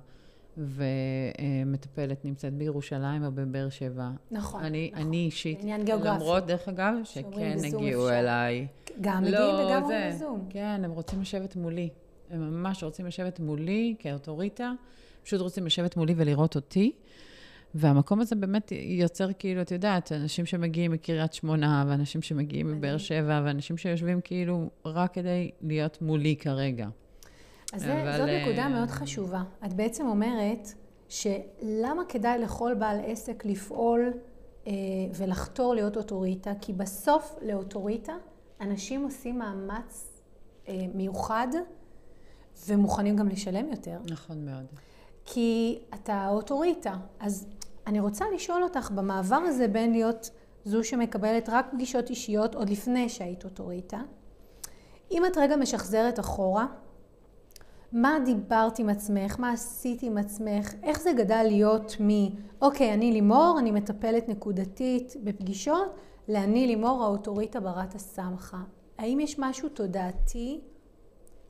[0.58, 4.10] ומטפלת נמצאת בירושלים או בבאר שבע.
[4.30, 4.64] נכון.
[4.64, 5.06] אני, נכון.
[5.06, 6.16] אני אישית, עניין גיאוגרפי.
[6.16, 8.20] למרות, דרך אגב, שכן הגיעו אפשר.
[8.20, 8.66] אליי.
[9.00, 10.46] גם לא, מגיעים וגם אומרים בזום.
[10.50, 11.88] כן, הם רוצים לשבת מולי.
[12.30, 14.72] הם ממש רוצים לשבת מולי כאוטוריטה,
[15.24, 16.92] פשוט רוצים לשבת מולי ולראות אותי.
[17.74, 23.42] והמקום הזה באמת יוצר כאילו, את יודעת, אנשים שמגיעים מקריית שמונה, ואנשים שמגיעים מבאר שבע,
[23.44, 26.88] ואנשים שיושבים כאילו רק כדי להיות מולי כרגע.
[27.72, 28.16] אז אבל...
[28.16, 28.68] זאת נקודה uh...
[28.68, 29.42] מאוד חשובה.
[29.66, 30.68] את בעצם אומרת
[31.08, 34.12] שלמה כדאי לכל בעל עסק לפעול
[34.66, 34.72] אה,
[35.14, 36.52] ולחתור להיות אוטוריטה?
[36.60, 38.12] כי בסוף לאוטוריטה
[38.60, 40.22] אנשים עושים מאמץ
[40.68, 41.48] אה, מיוחד
[42.68, 43.98] ומוכנים גם לשלם יותר.
[44.10, 44.66] נכון מאוד.
[45.24, 46.94] כי אתה אוטוריטה.
[47.20, 47.46] אז
[47.88, 50.30] אני רוצה לשאול אותך, במעבר הזה בין להיות
[50.64, 54.00] זו שמקבלת רק פגישות אישיות עוד לפני שהיית אוטוריטה,
[55.10, 56.66] אם את רגע משחזרת אחורה,
[57.92, 62.08] מה דיברת עם עצמך, מה עשית עם עצמך, איך זה גדל להיות מ,
[62.62, 65.94] אוקיי, אני לימור, אני מטפלת נקודתית בפגישות,
[66.28, 68.62] לאני לימור האוטוריטה ברת הסמכה.
[68.98, 70.60] האם יש משהו תודעתי,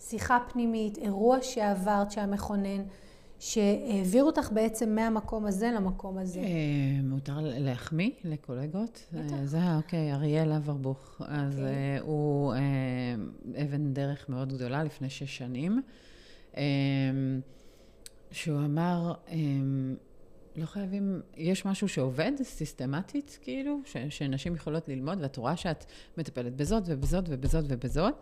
[0.00, 2.82] שיחה פנימית, אירוע שעברת שהיה מכונן,
[3.40, 6.40] שהעביר אותך בעצם מהמקום הזה למקום הזה.
[6.40, 9.06] אה, מותר להחמיא לקולגות?
[9.12, 9.32] בטח.
[9.32, 11.22] אה, זה, אוקיי, אריאל אברבוך.
[11.24, 11.66] אז אוקיי.
[11.66, 12.54] אה, הוא
[13.62, 15.82] אבן דרך מאוד גדולה לפני שש שנים,
[18.30, 19.12] שהוא אמר,
[20.56, 25.84] לא חייבים, יש משהו שעובד סיסטמטית, כאילו, ש, שנשים יכולות ללמוד, ואת רואה שאת
[26.18, 28.14] מטפלת בזאת ובזאת ובזאת ובזאת,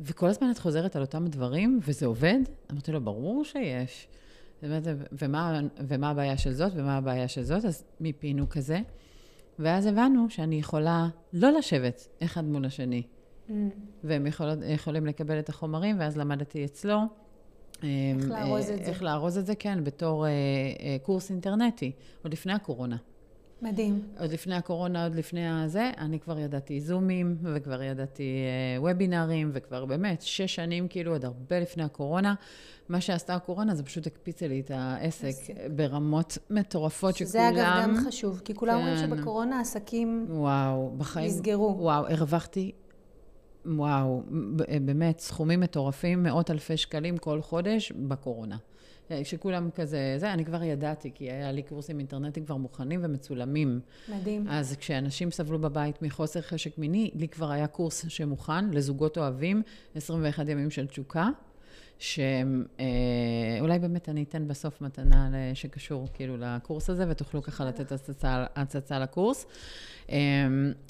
[0.00, 2.38] וכל הזמן את חוזרת על אותם דברים, וזה עובד?
[2.72, 4.08] אמרתי לו, ברור שיש.
[4.62, 8.80] ומה, ומה הבעיה של זאת ומה הבעיה של זאת, אז מיפינו כזה.
[9.58, 13.02] ואז הבנו שאני יכולה לא לשבת אחד מול השני.
[13.02, 13.52] Mm.
[14.04, 16.98] והם יכולות, יכולים לקבל את החומרים, ואז למדתי אצלו.
[17.82, 18.90] איך אמ, לארוז את זה.
[18.90, 22.96] איך לארוז את זה, כן, בתור אה, אה, קורס אינטרנטי, עוד לפני הקורונה.
[23.62, 24.02] מדהים.
[24.20, 29.84] עוד לפני הקורונה, עוד לפני הזה, אני כבר ידעתי זומים, וכבר ידעתי אה, וובינארים, וכבר
[29.84, 32.34] באמת, שש שנים, כאילו, עוד הרבה לפני הקורונה.
[32.88, 35.54] מה שעשתה הקורונה, זה פשוט הקפיצה לי את העסק עסק.
[35.76, 37.66] ברמות מטורפות, שזה שכולם...
[37.66, 39.16] אגב גם חשוב, כי כולם אומרים כן.
[39.16, 41.26] שבקורונה עסקים וואו, בחיים...
[41.26, 41.76] נסגרו.
[41.78, 42.72] וואו, הרווחתי,
[43.66, 44.22] וואו,
[44.56, 48.56] ב- באמת, סכומים מטורפים, מאות אלפי שקלים כל חודש בקורונה.
[49.24, 53.80] שכולם כזה, זה, אני כבר ידעתי, כי היה לי קורסים אינטרנטיים כבר מוכנים ומצולמים.
[54.08, 54.46] מדהים.
[54.48, 59.62] אז כשאנשים סבלו בבית מחוסר חשק מיני, לי כבר היה קורס שמוכן לזוגות אוהבים,
[59.94, 61.28] 21 ימים של תשוקה,
[61.98, 68.98] שאולי באמת אני אתן בסוף מתנה שקשור כאילו לקורס הזה, ותוכלו ככה לתת הצצה, הצצה
[68.98, 69.46] לקורס.
[70.10, 70.16] אה,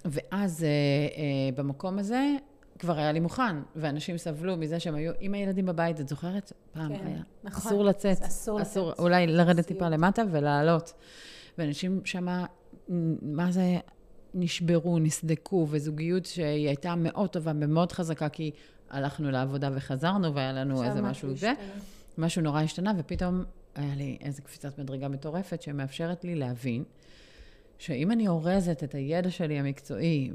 [0.04, 2.34] ואז אה, אה, במקום הזה,
[2.78, 6.52] כבר היה לי מוכן, ואנשים סבלו מזה שהם היו עם הילדים בבית, את זוכרת?
[6.72, 7.22] פעם כן, היה.
[7.44, 7.72] נכון.
[7.72, 8.22] אסור לצאת.
[8.22, 9.00] אסור אסור, לצאת.
[9.00, 9.66] אולי לרדת.
[9.66, 10.92] טיפה למטה ולעלות.
[11.58, 12.46] ואנשים שמה,
[13.22, 13.78] מה זה,
[14.34, 18.50] נשברו, נסדקו, וזוגיות שהיא הייתה מאוד טובה ומאוד חזקה, כי
[18.90, 21.52] הלכנו לעבודה וחזרנו, והיה לנו איזה משהו זה.
[22.18, 26.84] משהו נורא השתנה, ופתאום היה לי איזו קפיצת מדרגה מטורפת שמאפשרת לי להבין
[27.82, 30.30] שאם אני אורזת את הידע שלי המקצועי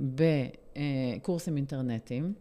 [1.17, 2.33] בקורסים אינטרנטיים,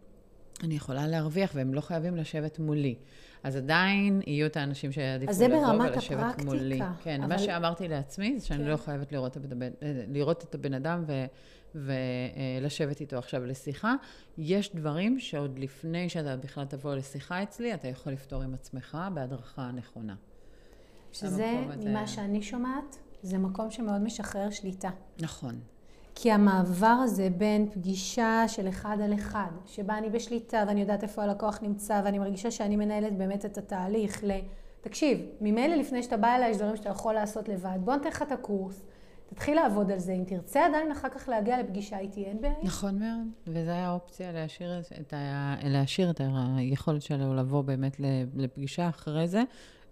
[0.63, 2.95] אני יכולה להרוויח, והם לא חייבים לשבת מולי.
[3.43, 6.79] אז עדיין יהיו את האנשים שיעדיפו אז זה לבוא ברמת ולשבת הפרקטיקה, מולי.
[7.03, 8.69] כן, אבל- מה שאמרתי לעצמי, זה שאני כן.
[8.69, 11.25] לא חייבת לראות את הבן, אה, לראות את הבן אדם ו,
[11.75, 13.95] ולשבת איתו עכשיו לשיחה.
[14.37, 19.61] יש דברים שעוד לפני שאתה בכלל תבוא לשיחה אצלי, אתה יכול לפתור עם עצמך בהדרכה
[19.61, 20.15] הנכונה.
[21.11, 24.89] שזה, ממה שאני שומעת, זה מקום שמאוד משחרר שליטה.
[25.19, 25.59] נכון.
[26.15, 31.23] כי המעבר הזה בין פגישה של אחד על אחד, שבה אני בשליטה ואני יודעת איפה
[31.23, 34.31] הלקוח נמצא ואני מרגישה שאני מנהלת באמת את התהליך ל...
[34.81, 37.77] תקשיב, ממילא לפני שאתה בא אליי יש דברים שאתה יכול לעשות לבד.
[37.83, 38.85] בוא נתן לך את הקורס,
[39.29, 40.13] תתחיל לעבוד על זה.
[40.13, 42.53] אם תרצה עדיין אחר כך להגיע לפגישה איתי, אין בעיה.
[42.63, 46.21] נכון מאוד, וזו הייתה האופציה להשאיר את, ה, להשאיר את
[46.57, 47.97] היכולת שלו לבוא באמת
[48.35, 49.43] לפגישה אחרי זה,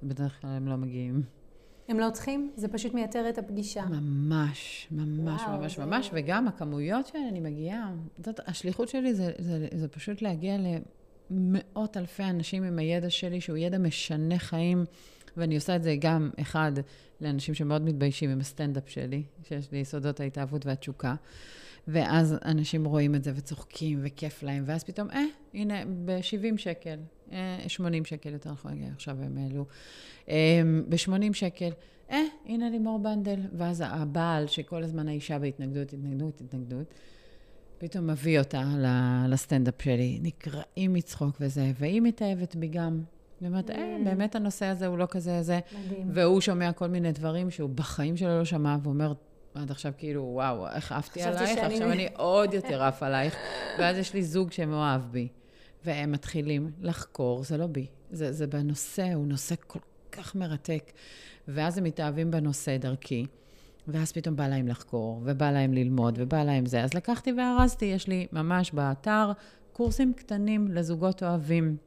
[0.03, 1.44] בדרך כלל הם לא מגיעים.
[1.87, 3.85] הם לא צריכים, זה פשוט מייתר את הפגישה.
[3.85, 7.93] ממש, ממש, וואו, ממש, זה- ממש, וגם הכמויות שאני מגיעה,
[8.25, 10.57] זאת, השליחות שלי זה, זה, זה פשוט להגיע
[11.29, 14.85] למאות אלפי אנשים עם הידע שלי, שהוא ידע משנה חיים,
[15.37, 16.71] ואני עושה את זה גם, אחד,
[17.21, 21.15] לאנשים שמאוד מתביישים עם הסטנדאפ שלי, שיש לי יסודות ההתאהבות והתשוקה.
[21.87, 26.99] ואז אנשים רואים את זה וצוחקים וכיף להם, ואז פתאום, אה, הנה, ב-70 שקל,
[27.31, 29.65] אה, 80 שקל יותר נכון, עכשיו הם העלו,
[30.29, 31.69] אה, ב-80 שקל,
[32.11, 33.39] אה, הנה לימור בנדל.
[33.53, 36.93] ואז הבעל, שכל הזמן האישה בהתנגדות, התנגדות, התנגדות,
[37.77, 38.63] פתאום מביא אותה
[39.29, 43.03] לסטנדאפ שלי, נקרעים מצחוק וזה, והיא מתאהבת בי גם.
[43.41, 45.59] אומרת, אה, באמת הנושא הזה הוא לא כזה זה.
[45.85, 46.07] מדהים.
[46.13, 49.13] והוא שומע כל מיני דברים שהוא בחיים שלו לא שמע, ואומר,
[49.55, 53.35] עד עכשיו כאילו, וואו, איך עפתי עלייך, שאני- עכשיו אני עוד יותר עף עלייך.
[53.79, 55.27] ואז יש לי זוג שמאוהב בי,
[55.85, 59.79] והם מתחילים לחקור, זה לא בי, זה, זה בנושא, הוא נושא כל
[60.11, 60.91] כך מרתק.
[61.47, 63.25] ואז הם מתאהבים בנושא דרכי,
[63.87, 66.83] ואז פתאום בא להם לחקור, ובא להם ללמוד, ובא להם זה.
[66.83, 69.31] אז לקחתי וארזתי, יש לי ממש באתר
[69.73, 71.77] קורסים קטנים לזוגות אוהבים.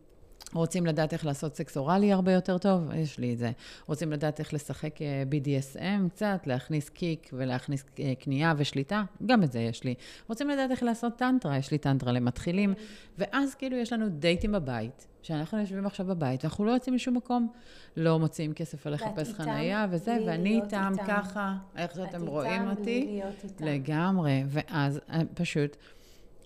[0.55, 2.91] רוצים לדעת איך לעשות סקס אוראלי הרבה יותר טוב?
[2.95, 3.51] יש לי את זה.
[3.87, 9.05] רוצים לדעת איך לשחק אה, BDSM קצת, להכניס קיק ולהכניס אה, קנייה ושליטה?
[9.27, 9.95] גם את זה יש לי.
[10.29, 11.59] רוצים לדעת איך לעשות טנטרה?
[11.59, 12.75] יש לי טנטרה למתחילים.
[13.19, 17.53] ואז כאילו יש לנו דייטים בבית, שאנחנו יושבים עכשיו בבית, ואנחנו לא יוצאים לשום מקום.
[17.97, 20.93] לא מוציאים כסף על לחפש חנייה וזה, ואני איתם.
[21.07, 23.21] ככה, איך שאתם את רואים אותי.
[23.61, 25.77] לגמרי, ואז אני פשוט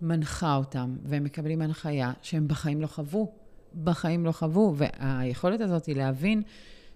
[0.02, 3.41] מנחה אותם, והם מקבלים הנחיה שהם בחיים לא חוו.
[3.84, 6.42] בחיים לא חוו, והיכולת הזאת היא להבין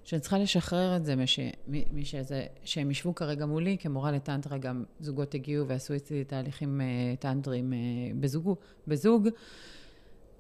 [0.05, 4.85] שאני צריכה לשחרר את זה, מש, מ- משזה, שהם ישבו כרגע מולי, כמורה לטנטרה, גם
[5.01, 6.87] זוגות הגיעו ועשו אצלי תהליכים אה,
[7.19, 7.79] טנטריים אה,
[8.21, 8.55] בזוג,
[8.87, 9.29] בזוג.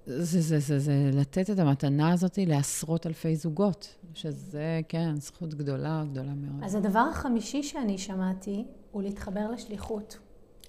[0.06, 6.04] זה, זה, זה, זה לתת את המתנה הזאת לעשרות אלפי זוגות, שזה, כן, זכות גדולה,
[6.10, 6.64] גדולה מאוד.
[6.64, 10.18] אז הדבר החמישי שאני שמעתי הוא להתחבר לשליחות.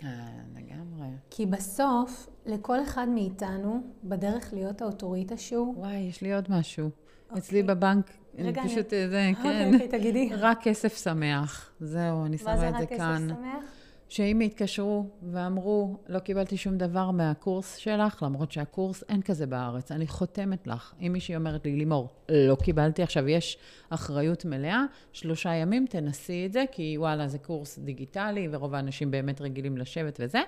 [0.04, 0.10] אה,
[0.56, 1.08] לגמרי.
[1.30, 6.90] כי בסוף, לכל אחד מאיתנו, בדרך להיות האוטוריטה שהוא, וואי, יש לי עוד משהו.
[7.30, 7.40] אוקיי.
[7.42, 9.72] אצלי בבנק, רגע, אני אני- פשוט, אה, זה, כן.
[9.74, 10.30] אוקיי, תגידי.
[10.34, 11.72] רק כסף שמח.
[11.80, 13.28] זהו, אני מה שמה זה את רק זה כסף כאן.
[13.30, 13.64] שמח?
[14.10, 20.08] שאם יתקשרו ואמרו, לא קיבלתי שום דבר מהקורס שלך, למרות שהקורס אין כזה בארץ, אני
[20.08, 20.94] חותמת לך.
[21.02, 23.58] אם מישהי אומרת לי, לימור, לא קיבלתי, עכשיו יש
[23.90, 29.42] אחריות מלאה, שלושה ימים תנסי את זה, כי וואלה, זה קורס דיגיטלי, ורוב האנשים באמת
[29.42, 30.42] רגילים לשבת וזה.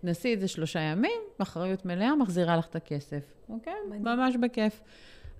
[0.00, 3.72] תנסי את זה שלושה ימים, אחריות מלאה, מחזירה לך את הכסף, אוקיי?
[3.88, 4.04] מדהים.
[4.04, 4.80] ממש בכיף.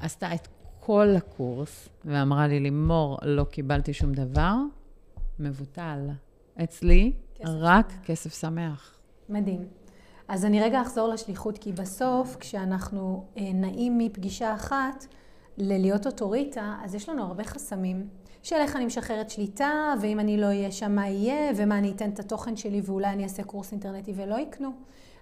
[0.00, 0.48] עשתה את
[0.81, 4.55] כל הקורס, ואמרה לי, לימור, לא קיבלתי שום דבר,
[5.38, 6.00] מבוטל.
[6.62, 8.05] אצלי כסף רק שמח.
[8.05, 8.94] כסף שמח.
[9.29, 9.66] מדהים.
[10.29, 15.07] אז אני רגע אחזור לשליחות, כי בסוף, כשאנחנו אה, נעים מפגישה אחת
[15.59, 18.09] ללהיות אוטוריטה, אז יש לנו הרבה חסמים.
[18.42, 22.11] של איך אני משחררת שליטה, ואם אני לא אהיה שם, מה יהיה, ומה אני אתן
[22.11, 24.70] את התוכן שלי, ואולי אני אעשה קורס אינטרנטי ולא יקנו.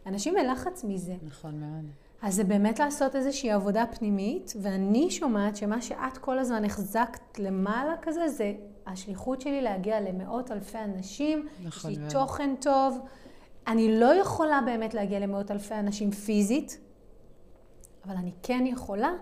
[0.06, 1.16] אנשים בלחץ מזה.
[1.26, 2.03] נכון מאוד.
[2.24, 7.94] אז זה באמת לעשות איזושהי עבודה פנימית, ואני שומעת שמה שאת כל הזמן החזקת למעלה
[8.02, 8.52] כזה, זה
[8.86, 12.04] השליחות שלי להגיע למאות אלפי אנשים, נכון יש לי.
[12.10, 12.98] תוכן טוב.
[13.66, 16.80] אני לא יכולה באמת להגיע למאות אלפי אנשים פיזית,
[18.04, 19.12] אבל אני כן יכולה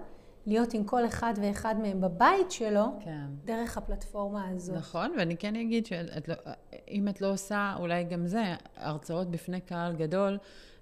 [0.47, 3.27] להיות עם כל אחד ואחד מהם בבית שלו, כן.
[3.45, 4.77] דרך הפלטפורמה הזאת.
[4.77, 10.39] נכון, ואני כן אגיד שאם את לא עושה, אולי גם זה, הרצאות בפני קהל גדול,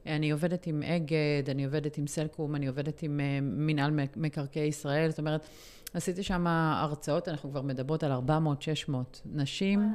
[0.07, 5.11] אני עובדת עם אגד, אני עובדת עם סלקום, אני עובדת עם אה, מינהל מקרקעי ישראל,
[5.11, 5.47] זאת אומרת,
[5.95, 8.93] עשיתי שם הרצאות, אנחנו כבר מדברות על 400-600
[9.33, 9.95] נשים.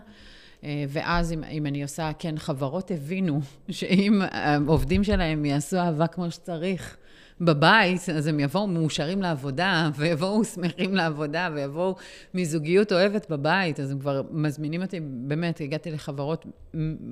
[0.63, 3.39] אה, ואז אם, אם אני עושה, כן, חברות הבינו
[3.69, 6.97] שאם העובדים שלהם יעשו אהבה כמו שצריך
[7.41, 11.95] בבית, אז הם יבואו מאושרים לעבודה, ויבואו שמחים לעבודה, ויבואו
[12.33, 16.45] מזוגיות אוהבת בבית, אז הם כבר מזמינים אותי, באמת, הגעתי לחברות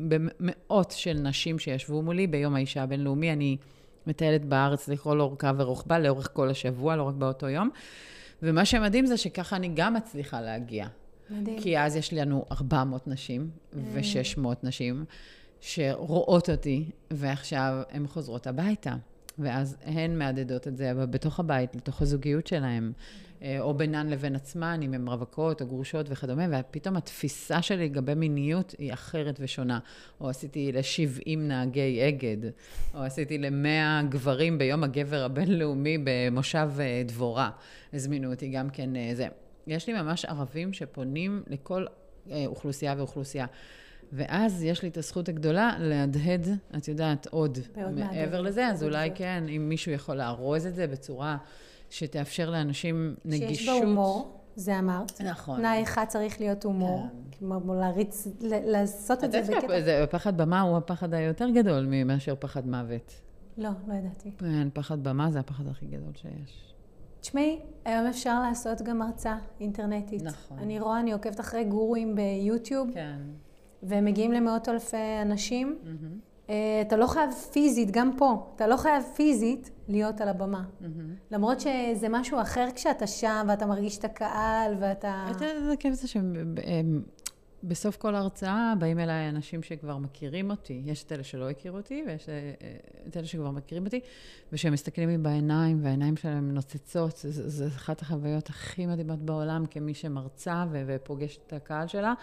[0.07, 3.33] במאות של נשים שישבו מולי ביום האישה הבינלאומי.
[3.33, 3.57] אני
[4.07, 7.69] מטיילת בארץ לכל אורכה ורוחבה, לאורך כל השבוע, לא רק באותו יום.
[8.43, 10.87] ומה שמדהים זה שככה אני גם מצליחה להגיע.
[11.29, 11.59] מדהים.
[11.59, 15.05] כי אז יש לנו 400 נשים ו-600 נשים
[15.61, 18.95] שרואות אותי, ועכשיו הן חוזרות הביתה.
[19.39, 22.91] ואז הן מהדהדות את זה בתוך הבית, לתוך הזוגיות שלהן,
[23.59, 28.75] או בינן לבין עצמן, אם הן רווקות או גרושות וכדומה, ופתאום התפיסה שלי לגבי מיניות
[28.77, 29.79] היא אחרת ושונה.
[30.21, 32.51] או עשיתי ל-70 נהגי אגד,
[32.93, 37.49] או עשיתי ל-100 גברים ביום הגבר הבינלאומי במושב אה, דבורה.
[37.93, 39.27] הזמינו אותי גם כן אה, זה.
[39.67, 41.85] יש לי ממש ערבים שפונים לכל
[42.31, 43.45] אה, אוכלוסייה ואוכלוסייה.
[44.15, 46.47] ואז יש לי את הזכות הגדולה להדהד,
[46.77, 47.59] את יודעת, עוד
[47.91, 51.37] מעבר לזה, אז אולי כן, אם מישהו יכול לארוז את זה בצורה
[51.89, 53.55] שתאפשר לאנשים נגישות.
[53.55, 55.21] שיש בה הומור, זה אמרת.
[55.21, 55.59] נכון.
[55.59, 57.01] תנאי אחד צריך להיות הומור.
[57.01, 57.47] כן.
[57.59, 59.81] כמו להריץ, לעשות את זה בקטע.
[59.81, 63.13] זה פחד במה הוא הפחד היותר גדול מאשר פחד מוות.
[63.57, 64.31] לא, לא ידעתי.
[64.37, 66.73] כן, פחד במה זה הפחד הכי גדול שיש.
[67.21, 70.21] תשמעי, היום אפשר לעשות גם הרצאה אינטרנטית.
[70.21, 70.59] נכון.
[70.59, 72.89] אני רואה, אני עוקבת אחרי גורואים ביוטיוב.
[72.93, 73.19] כן.
[73.83, 75.77] והם מגיעים למאות אלפי אנשים.
[75.83, 76.51] Mm-hmm.
[76.87, 80.63] אתה לא חייב פיזית, גם פה, אתה לא חייב פיזית להיות על הבמה.
[80.63, 80.85] Mm-hmm.
[81.31, 85.25] למרות שזה משהו אחר כשאתה שם ואתה מרגיש את הקהל ואתה...
[85.39, 86.55] זה כיף זה שהם...
[87.63, 90.81] בסוף כל ההרצאה באים אליי אנשים שכבר מכירים אותי.
[90.85, 92.29] יש את אלה שלא הכירו אותי, ויש
[93.07, 93.99] את אלה שכבר מכירים אותי,
[94.53, 97.19] ושהם מסתכלים לי בעיניים, והעיניים שלהם נוצצות.
[97.23, 102.13] זו אחת החוויות הכי מדהימות בעולם, כמי שמרצה ופוגשת את הקהל שלה,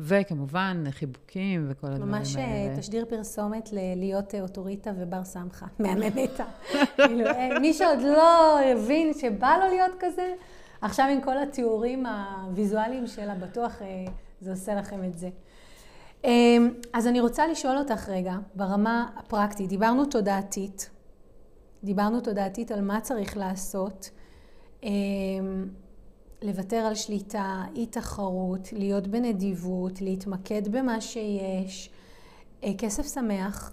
[0.00, 2.70] וכמובן, חיבוקים וכל הדברים ממש אה, האלה.
[2.70, 6.44] ממש תשדיר פרסומת להיות אוטוריטה ובר סמכה, מהממתה.
[6.96, 10.34] כאילו, אה, מי שעוד לא הבין שבא לו להיות כזה,
[10.80, 13.82] עכשיו עם כל התיאורים הוויזואליים שלה, בטוח...
[14.40, 15.28] זה עושה לכם את זה.
[16.24, 20.90] אמ, אז אני רוצה לשאול אותך רגע, ברמה הפרקטית, דיברנו תודעתית,
[21.84, 24.10] דיברנו תודעתית על מה צריך לעשות,
[24.82, 25.68] אמ,
[26.42, 31.90] לוותר על שליטה, אי תחרות, להיות בנדיבות, להתמקד במה שיש,
[32.64, 33.72] אה, כסף שמח,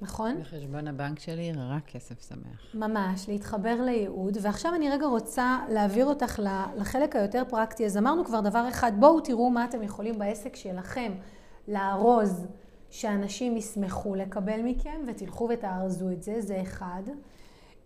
[0.00, 0.40] נכון?
[0.40, 2.74] בחשבון הבנק שלי רק כסף שמח.
[2.74, 4.38] ממש, להתחבר לייעוד.
[4.42, 6.40] ועכשיו אני רגע רוצה להעביר אותך
[6.76, 7.86] לחלק היותר פרקטי.
[7.86, 11.12] אז אמרנו כבר דבר אחד, בואו תראו מה אתם יכולים בעסק שלכם
[11.68, 12.46] לארוז,
[12.90, 17.02] שאנשים ישמחו לקבל מכם, ותלכו ותארזו את זה, זה אחד.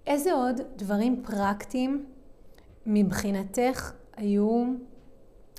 [0.06, 2.06] איזה עוד דברים פרקטיים
[2.86, 4.64] מבחינתך היו,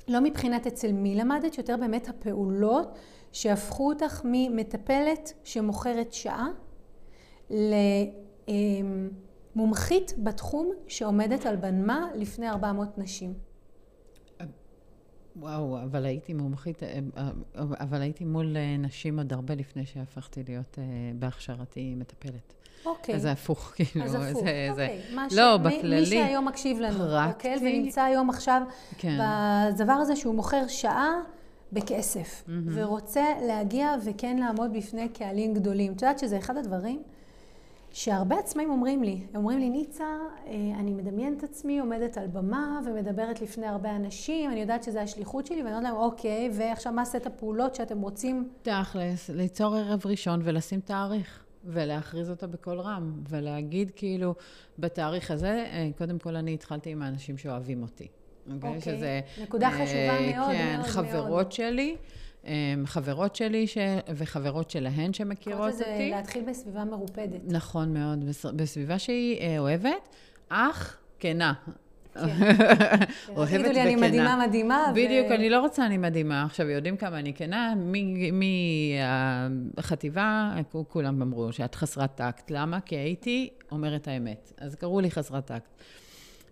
[0.08, 2.98] לא מבחינת אצל מי למדת, יותר באמת הפעולות
[3.32, 6.48] שהפכו אותך ממטפלת שמוכרת שעה
[9.54, 13.34] למומחית בתחום שעומדת על בנמה לפני 400 נשים.
[15.36, 16.82] וואו, אבל הייתי מומחית,
[17.56, 20.78] אבל הייתי מול נשים עוד הרבה לפני שהפכתי להיות
[21.14, 22.54] בהכשרתי מטפלת.
[22.86, 23.14] אוקיי.
[23.14, 24.04] אז זה הפוך, כאילו.
[24.04, 24.74] אז הפוך, זה, אוקיי.
[24.74, 25.14] זה...
[25.14, 25.60] מה לא, ש...
[25.60, 26.00] בכללי...
[26.00, 27.54] מי שהיום מקשיב לנו, פרקטי.
[27.54, 27.56] אוקיי?
[27.60, 28.62] ונמצא היום עכשיו
[28.98, 29.18] כן.
[29.74, 31.12] בדבר הזה שהוא מוכר שעה
[31.72, 32.50] בכסף, mm-hmm.
[32.74, 35.92] ורוצה להגיע וכן לעמוד בפני קהלים גדולים.
[35.92, 37.02] את יודעת שזה אחד הדברים
[37.92, 40.16] שהרבה עצמאים אומרים לי, הם אומרים לי, ניצה,
[40.78, 45.46] אני מדמיינת את עצמי, עומדת על במה ומדברת לפני הרבה אנשים, אני יודעת שזו השליחות
[45.46, 48.48] שלי, ואני אומרת להם, אוקיי, ועכשיו מה סט הפעולות שאתם רוצים?
[48.62, 51.38] תכלס, ליצור ערב ראשון ולשים תאריך.
[51.64, 54.34] ולהכריז אותו בקול רם, ולהגיד כאילו,
[54.78, 55.66] בתאריך הזה,
[55.98, 58.08] קודם כל אני התחלתי עם האנשים שאוהבים אותי.
[58.62, 61.52] אוקיי, שזה, נקודה חשובה מאוד, כן, מאוד, חברות מאוד.
[61.52, 61.96] שלי,
[62.46, 62.50] אמ,
[62.86, 63.78] חברות שלי ש...
[64.16, 66.10] וחברות שלהן שמכירות קוראת לזה אותי.
[66.10, 67.40] להתחיל בסביבה מרופדת.
[67.44, 70.08] נכון מאוד, בס- בסביבה שהיא אה, אוהבת,
[70.48, 71.52] אך כנה.
[72.16, 74.06] אוהבת תגידו לי, אני וכנה.
[74.08, 74.86] מדהימה מדהימה.
[74.94, 76.44] בדיוק, אני לא רוצה אני מדהימה.
[76.44, 77.74] עכשיו, יודעים כמה אני כנה?
[79.76, 80.52] מהחטיבה,
[80.88, 82.50] כולם אמרו שאת חסרת טקט.
[82.50, 82.80] למה?
[82.80, 84.52] כי הייתי אומרת האמת.
[84.58, 85.68] אז קראו לי חסרת טקט.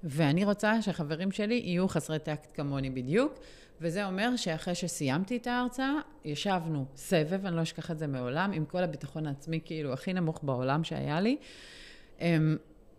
[0.04, 3.38] ואני רוצה שהחברים שלי יהיו חסרי טקט כמוני בדיוק,
[3.80, 5.92] וזה אומר שאחרי שסיימתי את ההרצאה,
[6.24, 10.40] ישבנו סבב, אני לא אשכח את זה מעולם, עם כל הביטחון העצמי כאילו הכי נמוך
[10.42, 11.36] בעולם שהיה לי.
[12.20, 12.56] אמ,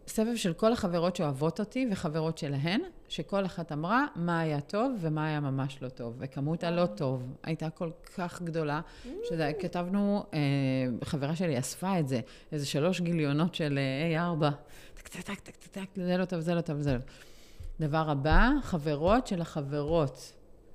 [0.07, 5.27] סבב של כל החברות שאוהבות אותי וחברות שלהן, שכל אחת אמרה מה היה טוב ומה
[5.27, 6.15] היה ממש לא טוב.
[6.17, 8.81] וכמות הלא טוב הייתה כל כך גדולה,
[9.29, 10.39] שזה, כתבנו, אה,
[11.03, 12.19] חברה שלי אספה את זה,
[12.51, 13.79] איזה שלוש גיליונות של
[14.13, 14.45] אה, A4.
[15.01, 17.07] טק, טק, טק, טק, טק, טק, זה לא טוב, זה לא טוב, זה לא טוב.
[17.79, 20.33] דבר הבא, חברות של החברות.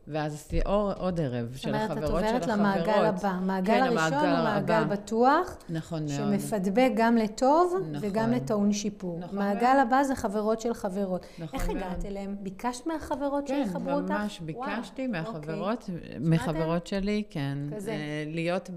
[0.08, 2.58] ואז עשיתי עוד, ערב זאת של אומרת, את החברות של עוברת החברות.
[2.58, 3.38] למעגל הבא.
[3.42, 4.94] מעגל כן, הראשון הוא מעגל הבא.
[4.94, 6.10] בטוח, נכון מאוד.
[6.10, 8.08] שמפדבק גם לטוב נכון.
[8.10, 9.18] וגם לטעון שיפור.
[9.18, 9.86] נכון מעגל מאוד.
[9.86, 11.26] הבא זה חברות של חברות.
[11.38, 11.76] נכון איך מאוד.
[11.76, 12.36] הגעת אליהם?
[12.40, 14.10] ביקשת מהחברות כן, שיחברו אותך?
[14.10, 15.06] ממש וואו, ביקשתי אוקיי.
[15.06, 17.58] מהחברות, מחברות שלי, כן.
[17.76, 17.90] כזה.
[17.90, 18.70] אה, להיות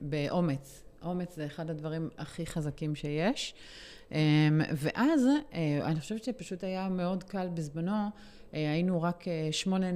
[0.00, 0.82] באומץ.
[1.04, 3.54] אומץ זה אחד הדברים הכי חזקים שיש.
[4.12, 4.18] אה,
[4.76, 7.92] ואז, אה, אני חושבת שפשוט היה מאוד קל בזמנו,
[8.54, 9.86] אה, היינו רק אה, שמונה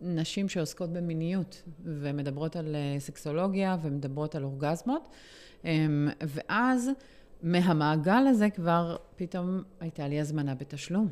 [0.00, 5.08] נשים שעוסקות במיניות, ומדברות על סקסולוגיה ומדברות על אורגזמות.
[5.64, 5.86] אה,
[6.20, 6.90] ואז,
[7.42, 11.08] מהמעגל הזה כבר פתאום הייתה לי הזמנה בתשלום.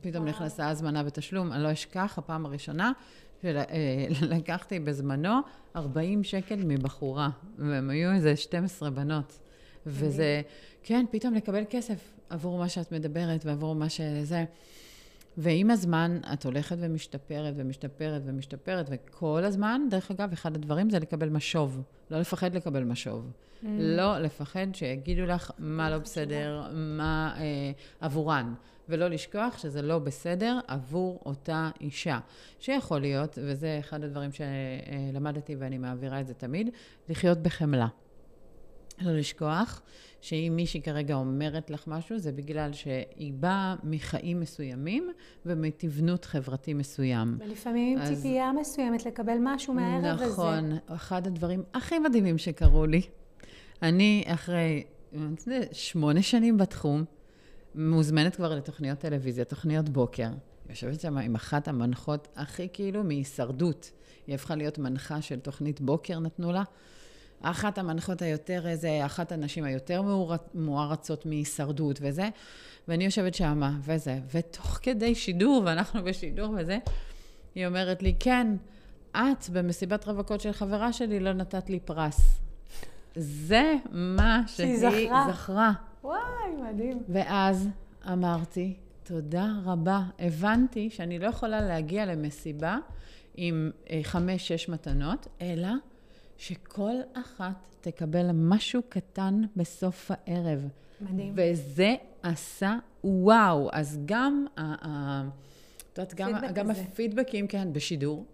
[0.00, 2.92] פתאום נכנסה הזמנה בתשלום, אני לא אשכח, הפעם הראשונה
[4.12, 5.34] שלקחתי בזמנו
[5.76, 9.38] 40 שקל מבחורה, והם היו איזה 12 בנות.
[9.86, 10.42] וזה,
[10.82, 14.44] כן, פתאום לקבל כסף עבור מה שאת מדברת ועבור מה שזה.
[15.36, 21.28] ועם הזמן את הולכת ומשתפרת ומשתפרת ומשתפרת, וכל הזמן, דרך אגב, אחד הדברים זה לקבל
[21.28, 21.82] משוב.
[22.10, 23.30] לא לפחד לקבל משוב.
[23.30, 23.66] Mm.
[23.78, 28.54] לא לפחד שיגידו לך מה לא בסדר, מה אה, עבורן.
[28.88, 32.18] ולא לשכוח שזה לא בסדר עבור אותה אישה.
[32.60, 36.70] שיכול להיות, וזה אחד הדברים שלמדתי ואני מעבירה את זה תמיד,
[37.08, 37.86] לחיות בחמלה.
[39.00, 39.82] לא לשכוח
[40.20, 45.10] שאם מישהי כרגע אומרת לך משהו, זה בגלל שהיא באה מחיים מסוימים
[45.46, 47.38] ומתבנות חברתי מסוים.
[47.40, 50.32] ולפעמים אז- ציפייה מסוימת לקבל משהו מהערב הזה.
[50.32, 50.70] נכון.
[50.86, 53.00] אחד הדברים הכי מדהימים שקרו לי,
[53.82, 54.84] אני אחרי
[55.72, 57.04] שמונה שנים בתחום,
[57.74, 60.28] מוזמנת כבר לתוכניות טלוויזיה, תוכניות בוקר.
[60.70, 63.90] יושבת שם עם אחת המנחות הכי כאילו מהישרדות.
[64.26, 66.62] היא הפכה להיות מנחה של תוכנית בוקר, נתנו לה.
[67.50, 72.28] אחת המנחות היותר, איזה, אחת הנשים היותר מוער- מוערצות מהישרדות וזה,
[72.88, 76.78] ואני יושבת שמה, וזה, ותוך כדי שידור, ואנחנו בשידור וזה,
[77.54, 78.46] היא אומרת לי, כן,
[79.12, 82.40] את במסיבת רווקות של חברה שלי לא נתת לי פרס.
[83.16, 85.26] זה מה שהיא שהיא זכרה.
[85.32, 85.72] זכרה.
[86.04, 86.18] וואי,
[86.72, 87.02] מדהים.
[87.08, 87.68] ואז
[88.12, 90.00] אמרתי, תודה רבה.
[90.18, 92.78] הבנתי שאני לא יכולה להגיע למסיבה
[93.34, 95.68] עם אה, חמש-שש מתנות, אלא
[96.38, 100.68] שכל אחת תקבל משהו קטן בסוף הערב.
[101.00, 101.32] מדהים.
[101.36, 103.68] וזה עשה וואו.
[103.72, 105.28] אז גם ה...
[105.92, 106.70] את יודעת, גם, גם.
[106.70, 108.26] הפידבקים, כן, בשידור.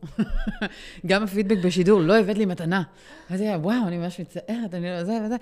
[1.07, 2.83] גם הפידבק בשידור, לא הבאת לי מתנה.
[3.31, 5.37] אז היה, וואו, אני ממש מצטערת, אני לא זה וזה.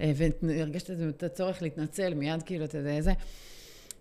[0.00, 0.12] אה,
[0.42, 3.12] והרגשת את הצורך להתנצל מיד, כאילו, אתה יודע, זה.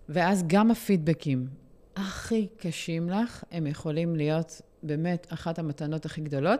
[0.10, 1.48] ואז גם הפידבקים
[1.96, 6.60] הכי קשים לך, הם יכולים להיות באמת אחת המתנות הכי גדולות.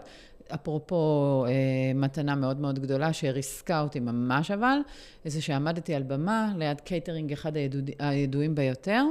[0.54, 1.52] אפרופו אה,
[1.96, 4.78] מתנה מאוד מאוד גדולה שריסקה אותי ממש אבל,
[5.26, 9.04] זה שעמדתי על במה ליד קייטרינג אחד הידוע, הידועים ביותר.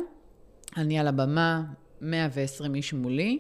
[0.76, 1.62] אני על הבמה,
[2.00, 3.38] 120 איש מולי,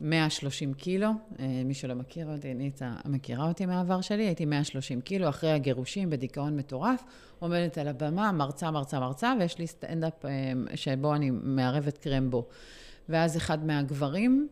[0.00, 1.08] 130 קילו.
[1.38, 6.10] אה, מי שלא מכיר אותי, ניצה מכירה אותי מהעבר שלי, הייתי 130 קילו, אחרי הגירושים,
[6.10, 7.04] בדיכאון מטורף,
[7.38, 10.30] עומדת על הבמה, מרצה, מרצה, מרצה, ויש לי סטנדאפ אה,
[10.74, 12.48] שבו אני מערבת קרמבו.
[13.08, 14.48] ואז אחד מהגברים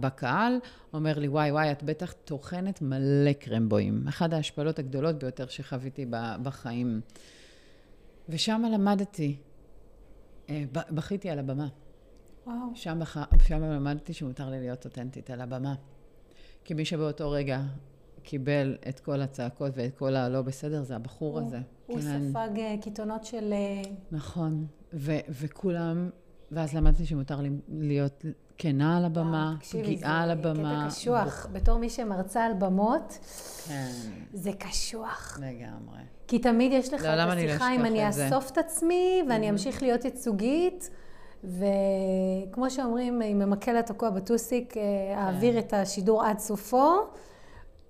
[0.00, 0.58] בקהל
[0.92, 4.08] אומר לי, וואי, וואי, את בטח טוחנת מלא קרמבואים.
[4.08, 6.06] אחת ההשפלות הגדולות ביותר שחוויתי
[6.42, 7.00] בחיים.
[8.28, 9.36] ושם למדתי,
[10.50, 11.68] אה, בכיתי על הבמה.
[12.46, 12.56] וואו.
[12.74, 13.16] שם, בח...
[13.48, 15.74] שם למדתי שמותר לי להיות אותנטית על הבמה.
[16.64, 17.62] כי מי שבאותו רגע
[18.22, 21.60] קיבל את כל הצעקות ואת כל הלא בסדר, זה הבחור הזה.
[21.86, 22.30] הוא כן.
[22.30, 23.52] ספג אה, קיתונות של...
[23.52, 24.66] אה, נכון.
[24.92, 26.10] ו- וכולם,
[26.52, 28.24] ואז למדתי שמותר לי להיות
[28.58, 30.86] כנה על הבמה, פגיעה על הבמה.
[30.88, 31.46] קטע קשוח.
[31.52, 33.18] בתור מי שמרצה על במות,
[33.68, 33.90] כן,
[34.32, 35.38] זה קשוח.
[35.40, 35.98] לגמרי.
[36.28, 38.14] כי תמיד יש לך את לעולם אני לא השיחה אם אני את.
[38.14, 40.90] אאסוף את עצמי ואני אמשיך להיות ייצוגית.
[41.44, 44.80] וכמו שאומרים, אם ממקל התקוע בטוסיק, כן.
[44.80, 46.92] אה, אעביר את השידור עד סופו.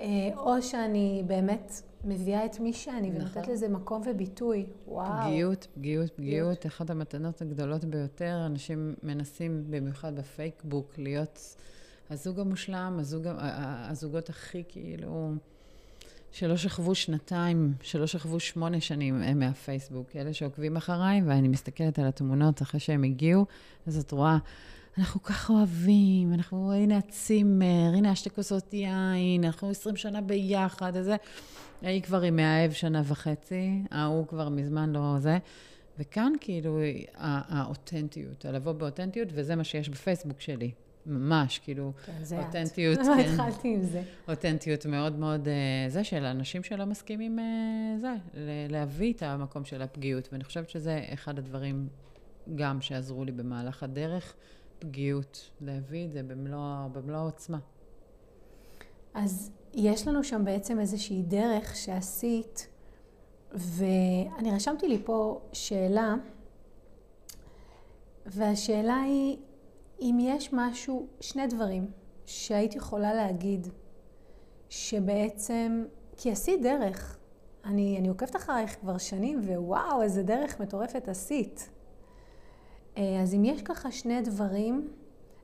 [0.00, 1.72] אה, או שאני באמת
[2.04, 3.20] מביאה את מי שאני נכון.
[3.20, 4.66] ונותנת לזה מקום וביטוי.
[4.88, 5.24] וואו.
[5.24, 8.42] פגיעות, פגיעות, פגיעות, אחת המתנות הגדולות ביותר.
[8.46, 11.56] אנשים מנסים, במיוחד בפייסבוק, להיות
[12.10, 13.24] הזוג המושלם, הזוג,
[13.90, 15.32] הזוגות הכי כאילו...
[16.32, 22.06] שלא שכבו שנתיים, שלא שכבו שמונה שנים הם מהפייסבוק, אלה שעוקבים אחריי, ואני מסתכלת על
[22.06, 23.46] התמונות אחרי שהם הגיעו,
[23.86, 24.38] אז את רואה,
[24.98, 31.04] אנחנו ככה אוהבים, אנחנו, הנה הצימר, הנה השתי כוסות יין, אנחנו עשרים שנה ביחד, אז
[31.04, 31.16] זה...
[31.82, 35.38] היא כבר עם מאהב שנה וחצי, ההוא כבר מזמן לא זה.
[35.98, 36.78] וכאן כאילו
[37.14, 40.70] הא- האותנטיות, הלבוא באותנטיות, וזה מה שיש בפייסבוק שלי.
[41.06, 42.44] ממש, כאילו, כן, זה את.
[42.46, 43.30] אותנטיות, לא כן.
[43.32, 44.02] התחלתי עם זה.
[44.28, 45.54] אותנטיות מאוד מאוד, אה,
[45.88, 47.44] זה של אנשים שלא מסכימים, אה,
[48.00, 48.14] זה,
[48.68, 50.28] להביא את המקום של הפגיעות.
[50.32, 51.88] ואני חושבת שזה אחד הדברים
[52.56, 54.34] גם שעזרו לי במהלך הדרך,
[54.86, 57.58] פגיעות, להביא את זה במלוא, במלוא העוצמה.
[59.14, 62.68] אז יש לנו שם בעצם איזושהי דרך שעשית,
[63.52, 66.14] ואני רשמתי לי פה שאלה,
[68.26, 69.36] והשאלה היא,
[70.00, 71.90] אם יש משהו, שני דברים
[72.26, 73.66] שהיית יכולה להגיד,
[74.68, 75.84] שבעצם,
[76.16, 77.18] כי עשית דרך.
[77.64, 81.70] אני, אני עוקבת אחרייך כבר שנים, ווואו, איזה דרך מטורפת עשית.
[82.96, 84.88] אה, אז אם יש ככה שני דברים,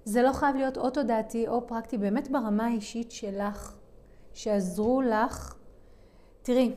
[0.04, 3.76] זה לא חייב להיות או תודעתי או פרקטי, באמת ברמה האישית שלך,
[4.32, 5.54] שעזרו לך.
[6.42, 6.74] תראי,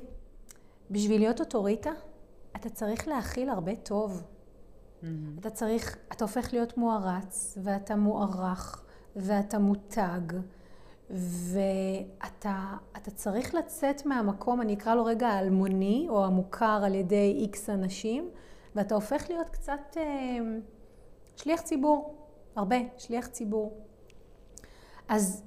[0.91, 1.91] בשביל להיות אוטוריטה,
[2.55, 4.23] אתה צריך להכיל הרבה טוב.
[5.39, 8.83] אתה צריך, אתה הופך להיות מוערץ, ואתה מוערך,
[9.15, 10.19] ואתה מותג,
[11.09, 17.69] ואתה אתה צריך לצאת מהמקום, אני אקרא לו רגע האלמוני, או המוכר על ידי איקס
[17.69, 18.29] אנשים,
[18.75, 20.03] ואתה הופך להיות קצת אה,
[21.35, 22.15] שליח ציבור,
[22.55, 23.77] הרבה, שליח ציבור.
[25.07, 25.43] אז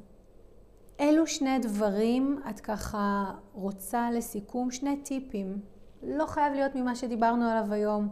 [1.01, 5.61] אלו שני דברים את ככה רוצה לסיכום, שני טיפים.
[6.03, 8.09] לא חייב להיות ממה שדיברנו עליו היום,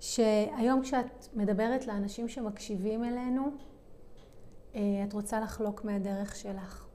[0.00, 3.50] שהיום כשאת מדברת לאנשים שמקשיבים אלינו,
[4.74, 6.86] אה, את רוצה לחלוק מהדרך שלך.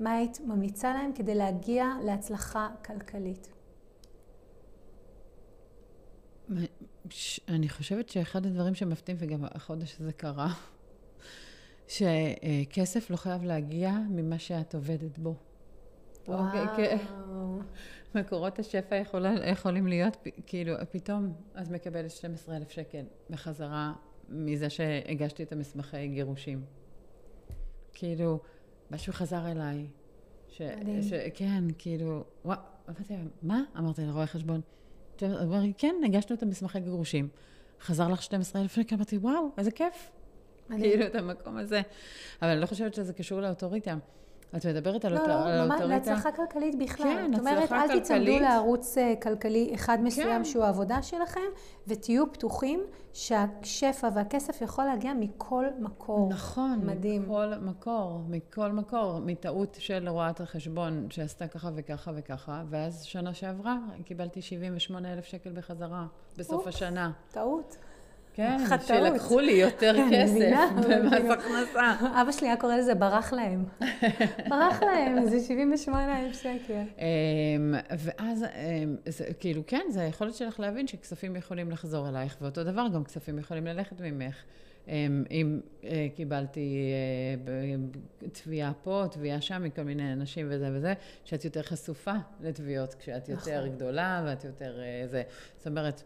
[0.00, 3.48] מה היית ממליצה להם כדי להגיע להצלחה כלכלית?
[7.48, 10.52] אני חושבת שאחד הדברים שמפתיעים, וגם החודש הזה קרה,
[11.88, 15.34] שכסף לא חייב להגיע ממה שאת עובדת בו.
[16.28, 16.96] אוקיי, כן.
[17.28, 17.58] וואו.
[18.14, 20.16] מקורות השפע יכולה, יכולים להיות,
[20.46, 21.32] כאילו, פתאום
[21.62, 23.92] את מקבלת 12,000 שקל בחזרה
[24.28, 26.64] מזה שהגשתי את המסמכי גירושים.
[27.94, 28.40] כאילו,
[28.90, 29.86] משהו חזר אליי.
[30.48, 31.02] ש, מדהים.
[31.02, 32.58] ש, כן, כאילו, וואו,
[33.42, 33.62] מה?
[33.78, 34.60] אמרתי לרואה חשבון.
[35.22, 37.28] הוא אמר לי, כן, הגשנו את המסמכי גירושים.
[37.80, 40.10] חזר לך 12,000 שקל, אמרתי, וואו, איזה כיף.
[40.68, 41.82] כאילו, את המקום הזה.
[42.42, 43.96] אבל אני לא חושבת שזה קשור לאוטוריטה.
[44.56, 45.80] את מדברת על לא, אוטו- על לא, ממש.
[45.80, 47.04] להצלחה כלכלית בכלל.
[47.06, 48.42] כן, זאת אומרת, הצלחה אל תצמדו כלכלית.
[48.42, 50.44] לערוץ אה, כלכלי אחד מסוים כן.
[50.44, 51.40] שהוא העבודה שלכם,
[51.86, 52.80] ותהיו פתוחים
[53.12, 56.28] שהשפע והכסף יכול להגיע מכל מקור.
[56.28, 57.22] נכון, מדהים.
[57.22, 63.76] מכל מקור, מכל מקור, מטעות של רואת החשבון שעשתה ככה וככה וככה, ואז שנה שעברה
[64.04, 66.06] קיבלתי 78 אלף שקל בחזרה,
[66.38, 66.74] בסוף אופס.
[66.74, 67.10] השנה.
[67.30, 67.76] טעות.
[68.34, 68.58] כן.
[68.86, 70.34] שלקחו לי יותר כסף
[70.88, 71.30] במס.
[71.30, 71.92] הכנסה.
[72.22, 73.64] אבא שלי היה קורא לזה ברח להם.
[74.50, 76.82] ברח להם, זה 78 אלף שקל.
[76.98, 82.64] אמ, ואז, אמ, זה, כאילו, כן, זה היכולת שלך להבין שכספים יכולים לחזור אלייך, ואותו
[82.64, 84.34] דבר, גם כספים יכולים ללכת ממך.
[84.88, 86.92] אמ, אם אה, קיבלתי
[87.46, 93.28] אה, תביעה פה, תביעה שם, מכל מיני אנשים וזה וזה, שאת יותר חשופה לתביעות כשאת
[93.28, 93.76] יותר נכון.
[93.76, 95.22] גדולה ואת יותר אה, זה.
[95.58, 96.02] זאת אומרת,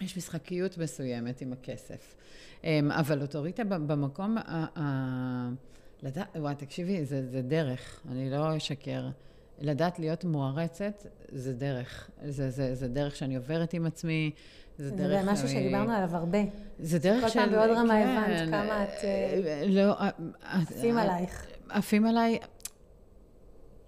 [0.00, 2.14] יש משחקיות מסוימת עם הכסף.
[2.64, 5.50] אמ, אבל אוטוריטה במקום, ה-
[6.02, 9.08] לדעת, וואי, תקשיבי, זה, זה דרך, אני לא אשקר.
[9.60, 12.10] לדעת להיות מוערצת, זה דרך.
[12.26, 14.30] זה, זה, זה דרך שאני עוברת עם עצמי,
[14.78, 15.24] זה זה דרך...
[15.28, 16.38] משהו אה, שדיברנו עליו הרבה.
[16.78, 17.40] זה דרך כל של...
[17.40, 18.88] פעם בעוד רמה כן, הבנת כמה את,
[19.66, 19.94] לא...
[20.42, 21.46] עפים אה, עלייך.
[21.70, 22.38] עפים עליי,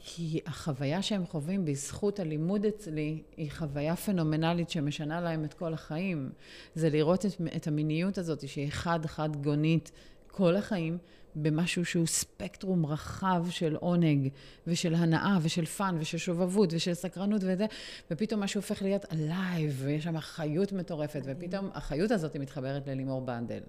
[0.09, 6.31] כי החוויה שהם חווים בזכות הלימוד אצלי, היא חוויה פנומנלית שמשנה להם את כל החיים.
[6.75, 9.91] זה לראות את, את המיניות הזאת, שהיא חד-חד גונית
[10.27, 10.99] כל החיים,
[11.37, 14.29] במשהו שהוא ספקטרום רחב של עונג,
[14.67, 17.67] ושל הנאה, ושל fun, ושל שובבות, ושל סקרנות וזה,
[18.11, 23.61] ופתאום משהו הופך להיות alive, ויש שם חיות מטורפת, ופתאום החיות הזאת מתחברת ללימור בנדל.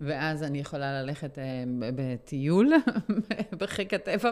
[0.00, 1.64] ואז אני יכולה ללכת אה,
[1.94, 2.72] בטיול
[3.60, 4.30] בחיק הטבע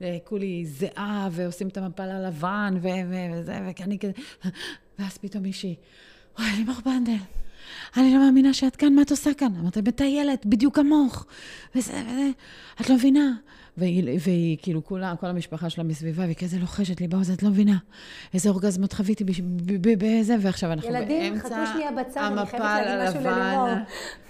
[0.00, 4.12] וכולי זיעה ועושים את המפל הלבן וזה, ואני כזה,
[4.98, 5.74] ואז פתאום מישהי,
[6.38, 7.12] וואי, לימור בנדל,
[7.96, 9.52] אני לא מאמינה שאת כאן, מה את עושה כאן?
[9.60, 11.26] אמרתי, מטיילת, בדיוק כמוך,
[11.74, 12.30] וזה וזה,
[12.80, 13.32] את לא מבינה.
[13.76, 17.50] והיא, והיא כאילו כולה, כל המשפחה שלה מסביבה, והיא כזה לוחשת לי באוזן, את לא
[17.50, 17.78] מבינה
[18.34, 19.24] איזה אורגזמות חוויתי
[19.82, 23.68] בזה, ועכשיו אנחנו ילדים, באמצע ילדים, חכו שנייה בצד, אני חייבת להגיד משהו ללימור.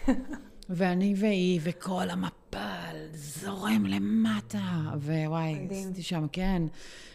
[0.76, 4.58] ואני והיא, וכל המפל זורם למטה,
[4.94, 6.62] ווואי, עשיתי שם, כן.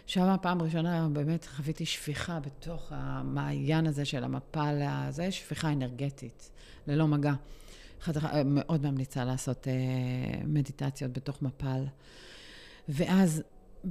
[0.05, 6.49] שם הפעם הראשונה באמת חוויתי שפיכה בתוך המעיין הזה של המפל הזה, שפיכה אנרגטית,
[6.88, 7.34] ללא מגע.
[8.45, 9.74] מאוד ממליצה לעשות אה,
[10.43, 11.84] מדיטציות בתוך מפל.
[12.89, 13.43] ואז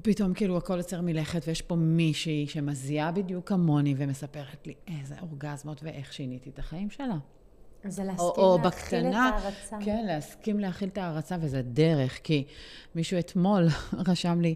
[0.02, 5.82] פתאום כאילו הכל יוצר מלכת, ויש פה מישהי שמזיעה בדיוק כמוני ומספרת לי איזה אורגזמות
[5.82, 7.16] ואיך שיניתי את החיים שלה.
[7.88, 9.76] זה להסכים או, או להכיל בקטנה, את ההערצה.
[9.84, 12.44] כן, להסכים להכיל את ההערצה, וזה דרך, כי
[12.94, 13.66] מישהו אתמול
[14.08, 14.54] רשם לי,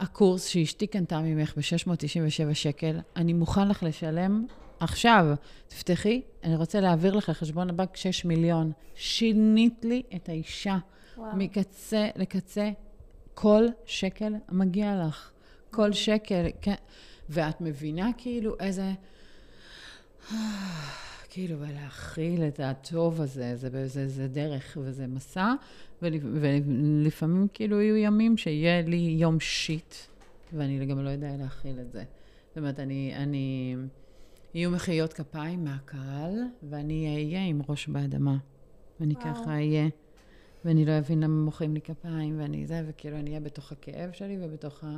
[0.00, 4.46] הקורס שאשתי קנתה ממך ב-697 שקל, אני מוכן לך לשלם
[4.80, 5.26] עכשיו.
[5.68, 8.72] תפתחי, אני רוצה להעביר לך חשבון הבנק 6 מיליון.
[8.94, 10.78] שינית לי את האישה
[11.16, 11.36] וואו.
[11.36, 12.70] מקצה לקצה.
[13.34, 15.30] כל שקל מגיע לך.
[15.70, 16.74] כל שקל, כן.
[17.28, 18.92] ואת מבינה כאילו איזה...
[21.30, 25.52] כאילו, ולהכיל את הטוב הזה, זה, זה, זה, זה דרך וזה מסע,
[26.02, 29.94] ולפעמים כאילו יהיו ימים שיהיה לי יום שיט,
[30.52, 32.04] ואני גם לא יודע להכיל את זה.
[32.48, 33.76] זאת אומרת, אני, אני,
[34.54, 38.36] יהיו מחיאות כפיים מהקהל, ואני אהיה עם ראש באדמה.
[39.00, 39.34] ואני וואו.
[39.34, 39.88] ככה אהיה,
[40.64, 44.36] ואני לא אבין למה מוחאים לי כפיים, ואני זה, וכאילו אני אהיה בתוך הכאב שלי
[44.40, 44.96] ובתוך ה...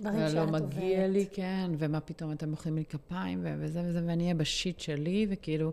[0.00, 0.60] דברים שאת עוברת.
[0.60, 4.80] לא מגיע לי, כן, ומה פתאום אתם מוחאים לי כפיים, וזה וזה, ואני אהיה בשיט
[4.80, 5.72] שלי, וכאילו,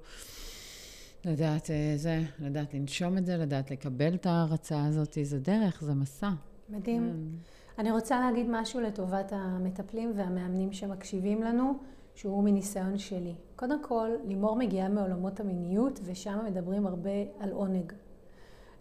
[1.26, 5.94] לדעת אה, זה, לדעת לנשום את זה, לדעת לקבל את ההערצה הזאת, זה דרך, זה
[5.94, 6.30] מסע.
[6.70, 7.12] מדהים.
[7.12, 7.82] כן.
[7.82, 11.80] אני רוצה להגיד משהו לטובת המטפלים והמאמנים שמקשיבים לנו,
[12.16, 13.36] שהוא מניסיון שלי.
[13.56, 17.10] קודם כל, לימור מגיעה מעולמות המיניות, ושם מדברים הרבה
[17.40, 17.94] על עונג.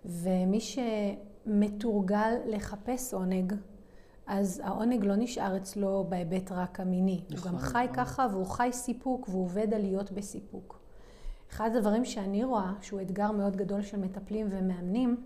[0.05, 3.55] ומי שמתורגל לחפש עונג,
[4.27, 7.21] אז העונג לא נשאר אצלו בהיבט רק המיני.
[7.31, 7.97] נכון, הוא גם חי נכון.
[8.05, 10.81] ככה, והוא חי סיפוק, והוא עובד על להיות בסיפוק.
[11.51, 15.17] אחד הדברים שאני רואה, שהוא אתגר מאוד גדול של מטפלים ומאמנים,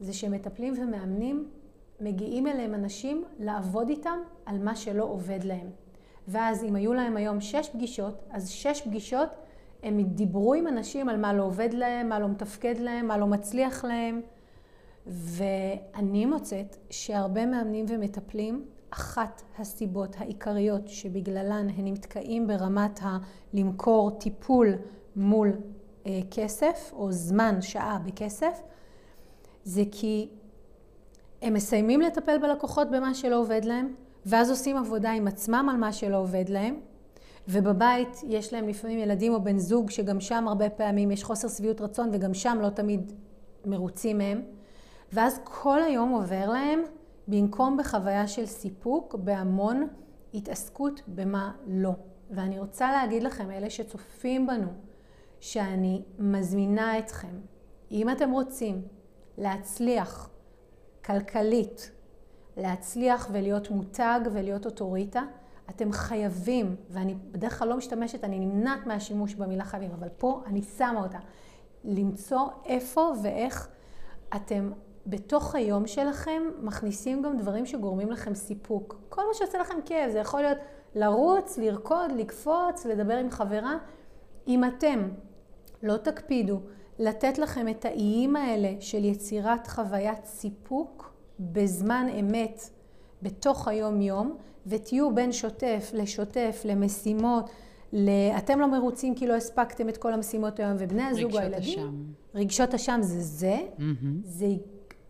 [0.00, 1.48] זה שמטפלים ומאמנים
[2.00, 5.70] מגיעים אליהם אנשים לעבוד איתם על מה שלא עובד להם.
[6.28, 9.28] ואז אם היו להם היום שש פגישות, אז שש פגישות
[9.82, 13.26] הם דיברו עם אנשים על מה לא עובד להם, מה לא מתפקד להם, מה לא
[13.26, 14.20] מצליח להם.
[15.06, 24.74] ואני מוצאת שהרבה מאמנים ומטפלים, אחת הסיבות העיקריות שבגללן הם נתקעים ברמת הלמכור טיפול
[25.16, 25.52] מול
[26.06, 28.62] אה, כסף, או זמן, שעה בכסף,
[29.64, 30.28] זה כי
[31.42, 33.94] הם מסיימים לטפל בלקוחות במה שלא עובד להם,
[34.28, 36.80] ואז עושים עבודה עם עצמם על מה שלא עובד להם,
[37.48, 41.80] ובבית יש להם לפעמים ילדים או בן זוג שגם שם הרבה פעמים יש חוסר שביעות
[41.80, 43.12] רצון וגם שם לא תמיד
[43.66, 44.42] מרוצים מהם.
[45.12, 46.82] ואז כל היום עובר להם,
[47.28, 49.88] במקום בחוויה של סיפוק, בהמון
[50.34, 51.92] התעסקות במה לא.
[52.30, 54.68] ואני רוצה להגיד לכם, אלה שצופים בנו,
[55.40, 57.40] שאני מזמינה אתכם,
[57.90, 58.82] אם אתם רוצים
[59.38, 60.30] להצליח
[61.04, 61.90] כלכלית,
[62.58, 65.22] להצליח ולהיות מותג ולהיות אוטוריטה,
[65.70, 70.62] אתם חייבים, ואני בדרך כלל לא משתמשת, אני נמנעת מהשימוש במילה חייבים, אבל פה אני
[70.62, 71.18] שמה אותה,
[71.84, 73.68] למצוא איפה ואיך
[74.36, 74.70] אתם
[75.06, 79.00] בתוך היום שלכם מכניסים גם דברים שגורמים לכם סיפוק.
[79.08, 80.58] כל מה שעושה לכם כאב, זה יכול להיות
[80.94, 83.78] לרוץ, לרקוד, לקפוץ, לדבר עם חברה.
[84.48, 85.08] אם אתם
[85.82, 86.60] לא תקפידו
[86.98, 92.70] לתת לכם את האיים האלה של יצירת חוויית סיפוק בזמן אמת
[93.22, 94.36] בתוך היום-יום,
[94.66, 97.50] ותהיו בין שוטף לשוטף, למשימות,
[97.92, 98.10] ל...
[98.38, 101.58] אתם לא מרוצים כי לא הספקתם את כל המשימות היום, ובני הזוג או הילדים...
[101.58, 102.04] רגשות אשם.
[102.34, 103.82] רגשות אשם זה זה, mm-hmm.
[104.24, 104.46] זה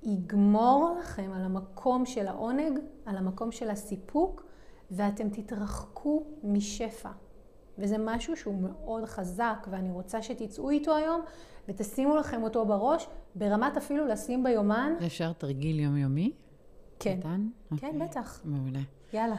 [0.02, 4.44] יגמור לכם על המקום של העונג, על המקום של הסיפוק,
[4.90, 7.10] ואתם תתרחקו משפע.
[7.78, 11.20] וזה משהו שהוא מאוד חזק, ואני רוצה שתצאו איתו היום,
[11.68, 14.92] ותשימו לכם אותו בראש, ברמת אפילו לשים ביומן.
[15.06, 16.32] אפשר תרגיל יומיומי?
[16.98, 17.20] כן.
[17.20, 17.48] קטן?
[17.68, 18.08] כן, אוקיי.
[18.08, 18.40] בטח.
[18.44, 18.80] מעולה.
[19.12, 19.36] יאללה.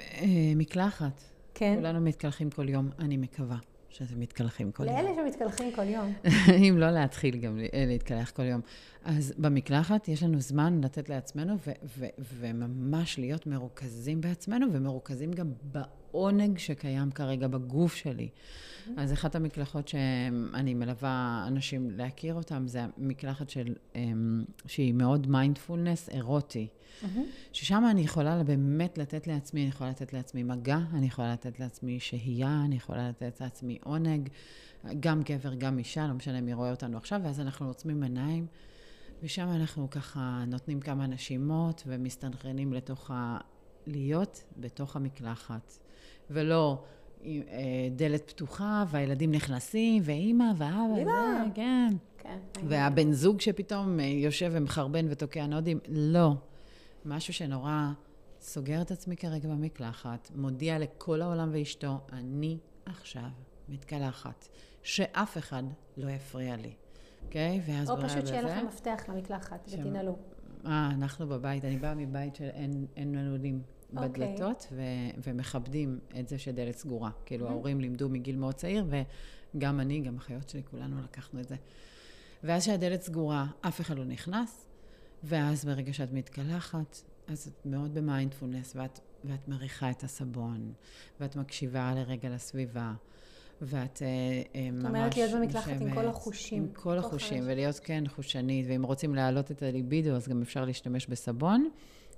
[0.00, 1.22] אה, מקלחת.
[1.54, 1.74] כן.
[1.76, 3.56] כולנו מתקלחים כל יום, אני מקווה.
[3.92, 5.16] שאתם מתקלחים כל לאלה יום.
[5.16, 6.12] לאלה שמתקלחים כל יום.
[6.68, 8.60] אם לא להתחיל גם אה, להתקלח כל יום.
[9.04, 15.52] אז במקלחת יש לנו זמן לתת לעצמנו, ו- ו- וממש להיות מרוכזים בעצמנו, ומרוכזים גם
[16.12, 18.28] בעונג שקיים כרגע בגוף שלי.
[18.96, 26.08] אז אחת המקלחות שאני מלווה אנשים להכיר אותן, זה המקלחת של, אמ, שהיא מאוד מיינדפולנס
[26.08, 26.68] אירוטי.
[27.52, 32.00] ששם אני יכולה באמת לתת לעצמי, אני יכולה לתת לעצמי מגע, אני יכולה לתת לעצמי
[32.00, 34.28] שהייה, אני יכולה לתת לעצמי עונג,
[35.00, 38.46] גם גבר, גם אישה, לא משנה מי רואה אותנו עכשיו, ואז אנחנו עוצמים עיניים,
[39.22, 43.38] ושם אנחנו ככה נותנים כמה נשימות ומסתנכרנים לתוך ה...
[43.86, 45.78] להיות בתוך המקלחת,
[46.32, 46.82] ולא
[47.24, 47.30] אה,
[47.96, 51.12] דלת פתוחה והילדים נכנסים, ואימא ואבא, אימא.
[51.44, 51.88] זה, כן.
[52.18, 52.38] כן.
[52.68, 56.32] והבן זוג שפתאום אה, יושב ומחרבן ותוקע נודים, לא.
[57.04, 57.88] משהו שנורא
[58.40, 63.28] סוגר את עצמי כרגע במקלחת, מודיע לכל העולם ואשתו, אני עכשיו
[63.68, 64.48] מתקלחת,
[64.82, 65.62] שאף אחד
[65.96, 66.72] לא יפריע לי,
[67.24, 67.60] אוקיי?
[67.66, 67.70] Okay?
[67.70, 70.16] ואז או פשוט שיהיה לכם מפתח למקלחת שם- ותנעלו.
[70.66, 73.62] אה, אנחנו בבית, אני באה מבית של אין, אין מנעולים
[73.96, 74.08] אוקיי.
[74.08, 74.82] בדלתות, ו,
[75.26, 77.10] ומכבדים את זה שדלת סגורה.
[77.26, 77.50] כאילו, Mhm.
[77.50, 78.86] ההורים לימדו מגיל מאוד צעיר,
[79.54, 81.56] וגם אני, גם אחיות שלי, כולנו לקחנו את זה.
[82.44, 84.66] ואז שהדלת סגורה, אף אחד לא נכנס,
[85.24, 90.72] ואז ברגע שאת מתקלחת, אז את מאוד במיינדפולנס, ואת, ואת מריחה את הסבון,
[91.20, 92.92] ואת מקשיבה לרגע לסביבה.
[93.64, 94.08] ואת אה,
[94.54, 94.84] אה, ממש...
[94.84, 96.62] אומרת להיות במקלחת עם כל החושים.
[96.62, 97.42] עם כל כל החושים.
[97.46, 101.68] ולהיות כן חושנית, ואם רוצים להעלות את הליבידו, אז גם אפשר להשתמש בסבון,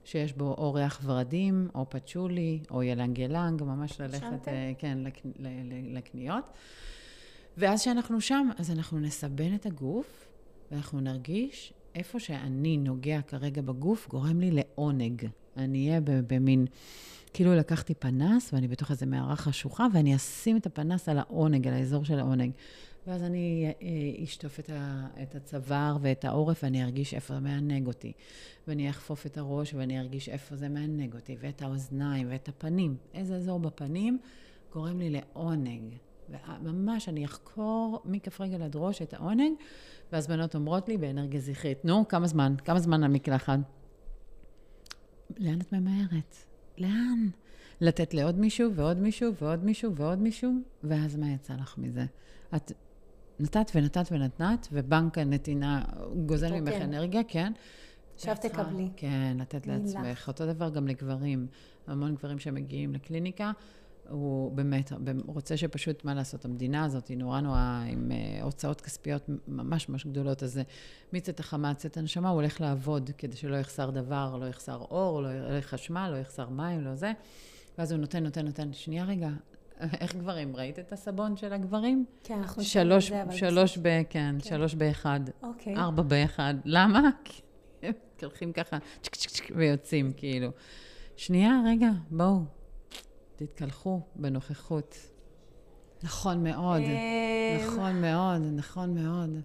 [0.04, 4.48] שיש בו או ריח ורדים, או פצ'ולי, או ילנג ילנג, ממש ללכת?
[4.48, 6.44] אה, כן, לק, ל, ל, לקניות.
[7.56, 10.28] ואז כשאנחנו שם, אז אנחנו נסבן את הגוף,
[10.70, 15.26] ואנחנו נרגיש איפה שאני נוגע כרגע בגוף, גורם לי לעונג.
[15.56, 16.66] אני אהיה במין,
[17.32, 21.74] כאילו לקחתי פנס, ואני בתוך איזה מערה חשוכה, ואני אשים את הפנס על העונג, על
[21.74, 22.50] האזור של העונג.
[23.06, 24.60] ואז אני אה, אשטוף
[25.22, 28.12] את, הצוואר ואת העורף, ואני ארגיש איפה זה מענג אותי.
[28.68, 32.96] ואני אחפוף את הראש, ואני ארגיש איפה זה מענג אותי, ואת האוזניים, ואת הפנים.
[33.14, 34.18] איזה אזור בפנים
[34.72, 35.94] גורם לי לעונג.
[36.62, 39.52] וממש, אני אחקור מכף רגל עד ראש את העונג,
[40.12, 42.54] ואז בנות אומרות לי באנרגיה זכרית, נו, כמה זמן?
[42.64, 43.58] כמה זמן המקלחת?
[45.38, 46.36] לאן את ממהרת?
[46.78, 47.28] לאן?
[47.80, 50.52] לתת לעוד מישהו ועוד מישהו ועוד מישהו ועוד מישהו,
[50.84, 52.04] ואז מה יצא לך מזה?
[52.56, 52.72] את
[53.40, 55.84] נתת ונתת ונתנת, ובנק הנתינה
[56.26, 56.60] גוזל כן.
[56.60, 57.52] ממך אנרגיה, כן?
[58.14, 58.88] עכשיו תקבלי.
[58.96, 59.66] כן, לתת.
[59.66, 60.28] לעצמך.
[60.28, 61.46] אותו דבר גם לגברים.
[61.86, 63.52] המון גברים שמגיעים לקליניקה,
[64.08, 64.92] הוא באמת
[65.26, 70.06] רוצה שפשוט, מה לעשות, המדינה הזאת היא נורא נורא עם אה, הוצאות כספיות ממש ממש
[70.06, 70.62] גדולות, אז זה
[71.12, 75.28] מצאת החמה, צאת הנשמה, הוא הולך לעבוד כדי שלא יחסר דבר, לא יחסר אור, לא
[75.28, 77.12] יהיה חשמל, לא יחסר מים, לא זה.
[77.78, 78.72] ואז הוא נותן, נותן, נותן.
[78.72, 79.28] שנייה רגע,
[79.80, 80.56] איך גברים?
[80.56, 82.04] ראית את הסבון של הגברים?
[82.24, 83.82] כן, אנחנו שלוש, זה, אבל שלוש ב...
[83.82, 84.40] כן, כן.
[84.40, 85.20] שלוש באחד.
[85.42, 85.76] אוקיי.
[85.76, 86.54] ארבע באחד.
[86.64, 87.00] למה?
[88.18, 90.48] כי הולכים ככה, צ'ק צ'ק צ'ק, ויוצאים, כאילו.
[91.16, 92.40] שנייה, רגע, בואו,
[93.36, 94.96] תתקלחו בנוכחות.
[96.02, 99.40] נכון מאוד, אה, נכון מאוד, נכון מאוד.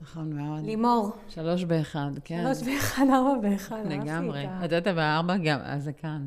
[0.00, 0.64] נכון מאוד.
[0.64, 2.42] לימור, שלוש באחד, כן.
[2.44, 4.46] שלוש באחד, ארבע באחד, לגמרי.
[4.46, 6.26] את יודעת, בארבע גם, הזקן.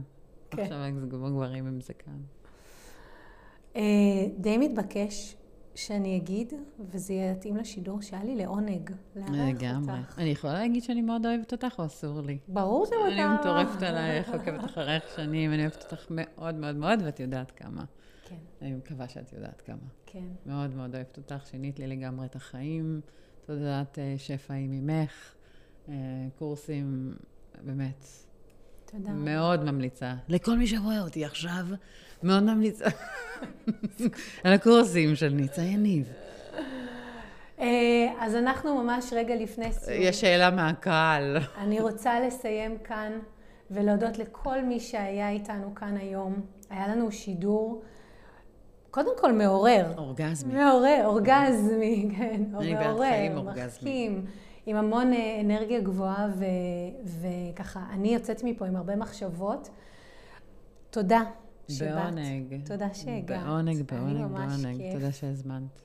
[0.52, 0.62] כן.
[0.62, 2.20] עכשיו הגברים עם זקן.
[3.76, 3.82] אה,
[4.38, 5.36] די מתבקש
[5.76, 10.00] שאני אגיד, וזה יתאים לשידור שהיה לי לעונג לארח לגמרי.
[10.00, 10.20] אותך.
[10.20, 12.38] אני יכולה להגיד שאני מאוד אוהבת אותך, או אסור לי?
[12.48, 13.08] ברור שמותר.
[13.08, 17.84] אני מטורפת עלייך, עוקבת אחריך שנים, אני אוהבת אותך מאוד מאוד מאוד, ואת יודעת כמה.
[18.30, 19.88] כן, אני מקווה שאת יודעת כמה.
[20.06, 20.28] כן.
[20.46, 23.02] מאוד מאוד אוהבת אותך, שינית לי לגמרי את החיים.
[23.46, 25.34] תודעת אה, שפע עם אמך,
[25.90, 25.94] אה,
[26.36, 27.14] קורסים,
[27.62, 28.06] באמת,
[28.98, 29.12] תודה.
[29.12, 30.14] מאוד ממליצה.
[30.30, 31.66] לכל מי שרואה אותי עכשיו,
[32.24, 32.86] מאוד ממליצה.
[34.44, 36.14] על הקורסים של ניצה יניב.
[37.60, 40.02] אה, אז אנחנו ממש רגע לפני סיום.
[40.02, 41.38] יש שאלה מהקהל.
[41.58, 43.12] אני רוצה לסיים כאן
[43.72, 46.42] ולהודות לכל מי שהיה איתנו כאן היום.
[46.70, 47.84] היה לנו שידור,
[48.92, 49.94] קודם כל מעורר.
[49.98, 50.54] אורגזמי.
[50.54, 52.42] מעורר, אורגזמי, כן.
[52.60, 54.12] אני בעד חיים אורגזמיים.
[54.18, 54.26] מחכים,
[54.66, 56.46] עם המון אה, אנרגיה גבוהה, ו,
[57.04, 59.70] וככה, אני יוצאת מפה עם הרבה מחשבות.
[60.90, 61.22] תודה
[61.68, 61.92] שבאת.
[61.96, 62.66] בעונג.
[62.66, 63.44] תודה שהגעת.
[63.44, 64.78] בעונג, בעונג, בעונג.
[64.78, 64.94] כיף.
[64.94, 65.82] תודה שהזמנת.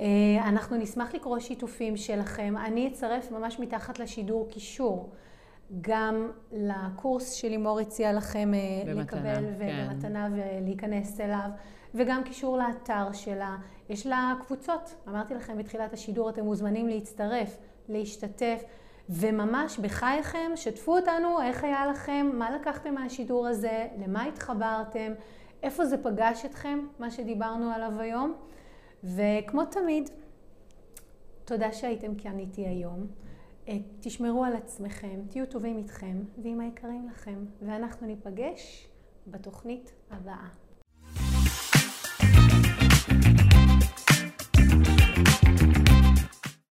[0.00, 2.54] אה, אנחנו נשמח לקרוא שיתופים שלכם.
[2.66, 5.10] אני אצרף ממש מתחת לשידור קישור.
[5.80, 9.88] גם לקורס שלימור הציעה לכם אה, במתנה, לקבל כן.
[9.88, 11.50] ובמתנה ולהיכנס אליו,
[11.94, 13.56] וגם קישור לאתר שלה.
[13.88, 17.58] יש לה קבוצות, אמרתי לכם בתחילת השידור, אתם מוזמנים להצטרף,
[17.88, 18.62] להשתתף,
[19.08, 25.12] וממש בחייכם, שתפו אותנו איך היה לכם, מה לקחתם מהשידור הזה, למה התחברתם,
[25.62, 28.34] איפה זה פגש אתכם, מה שדיברנו עליו היום.
[29.04, 30.10] וכמו תמיד,
[31.44, 33.06] תודה שהייתם כאן איתי היום.
[33.68, 38.88] אה, תשמרו על עצמכם, תהיו טובים איתכם ועם היקרים לכם, ואנחנו ניפגש
[39.26, 40.67] בתוכנית הבאה.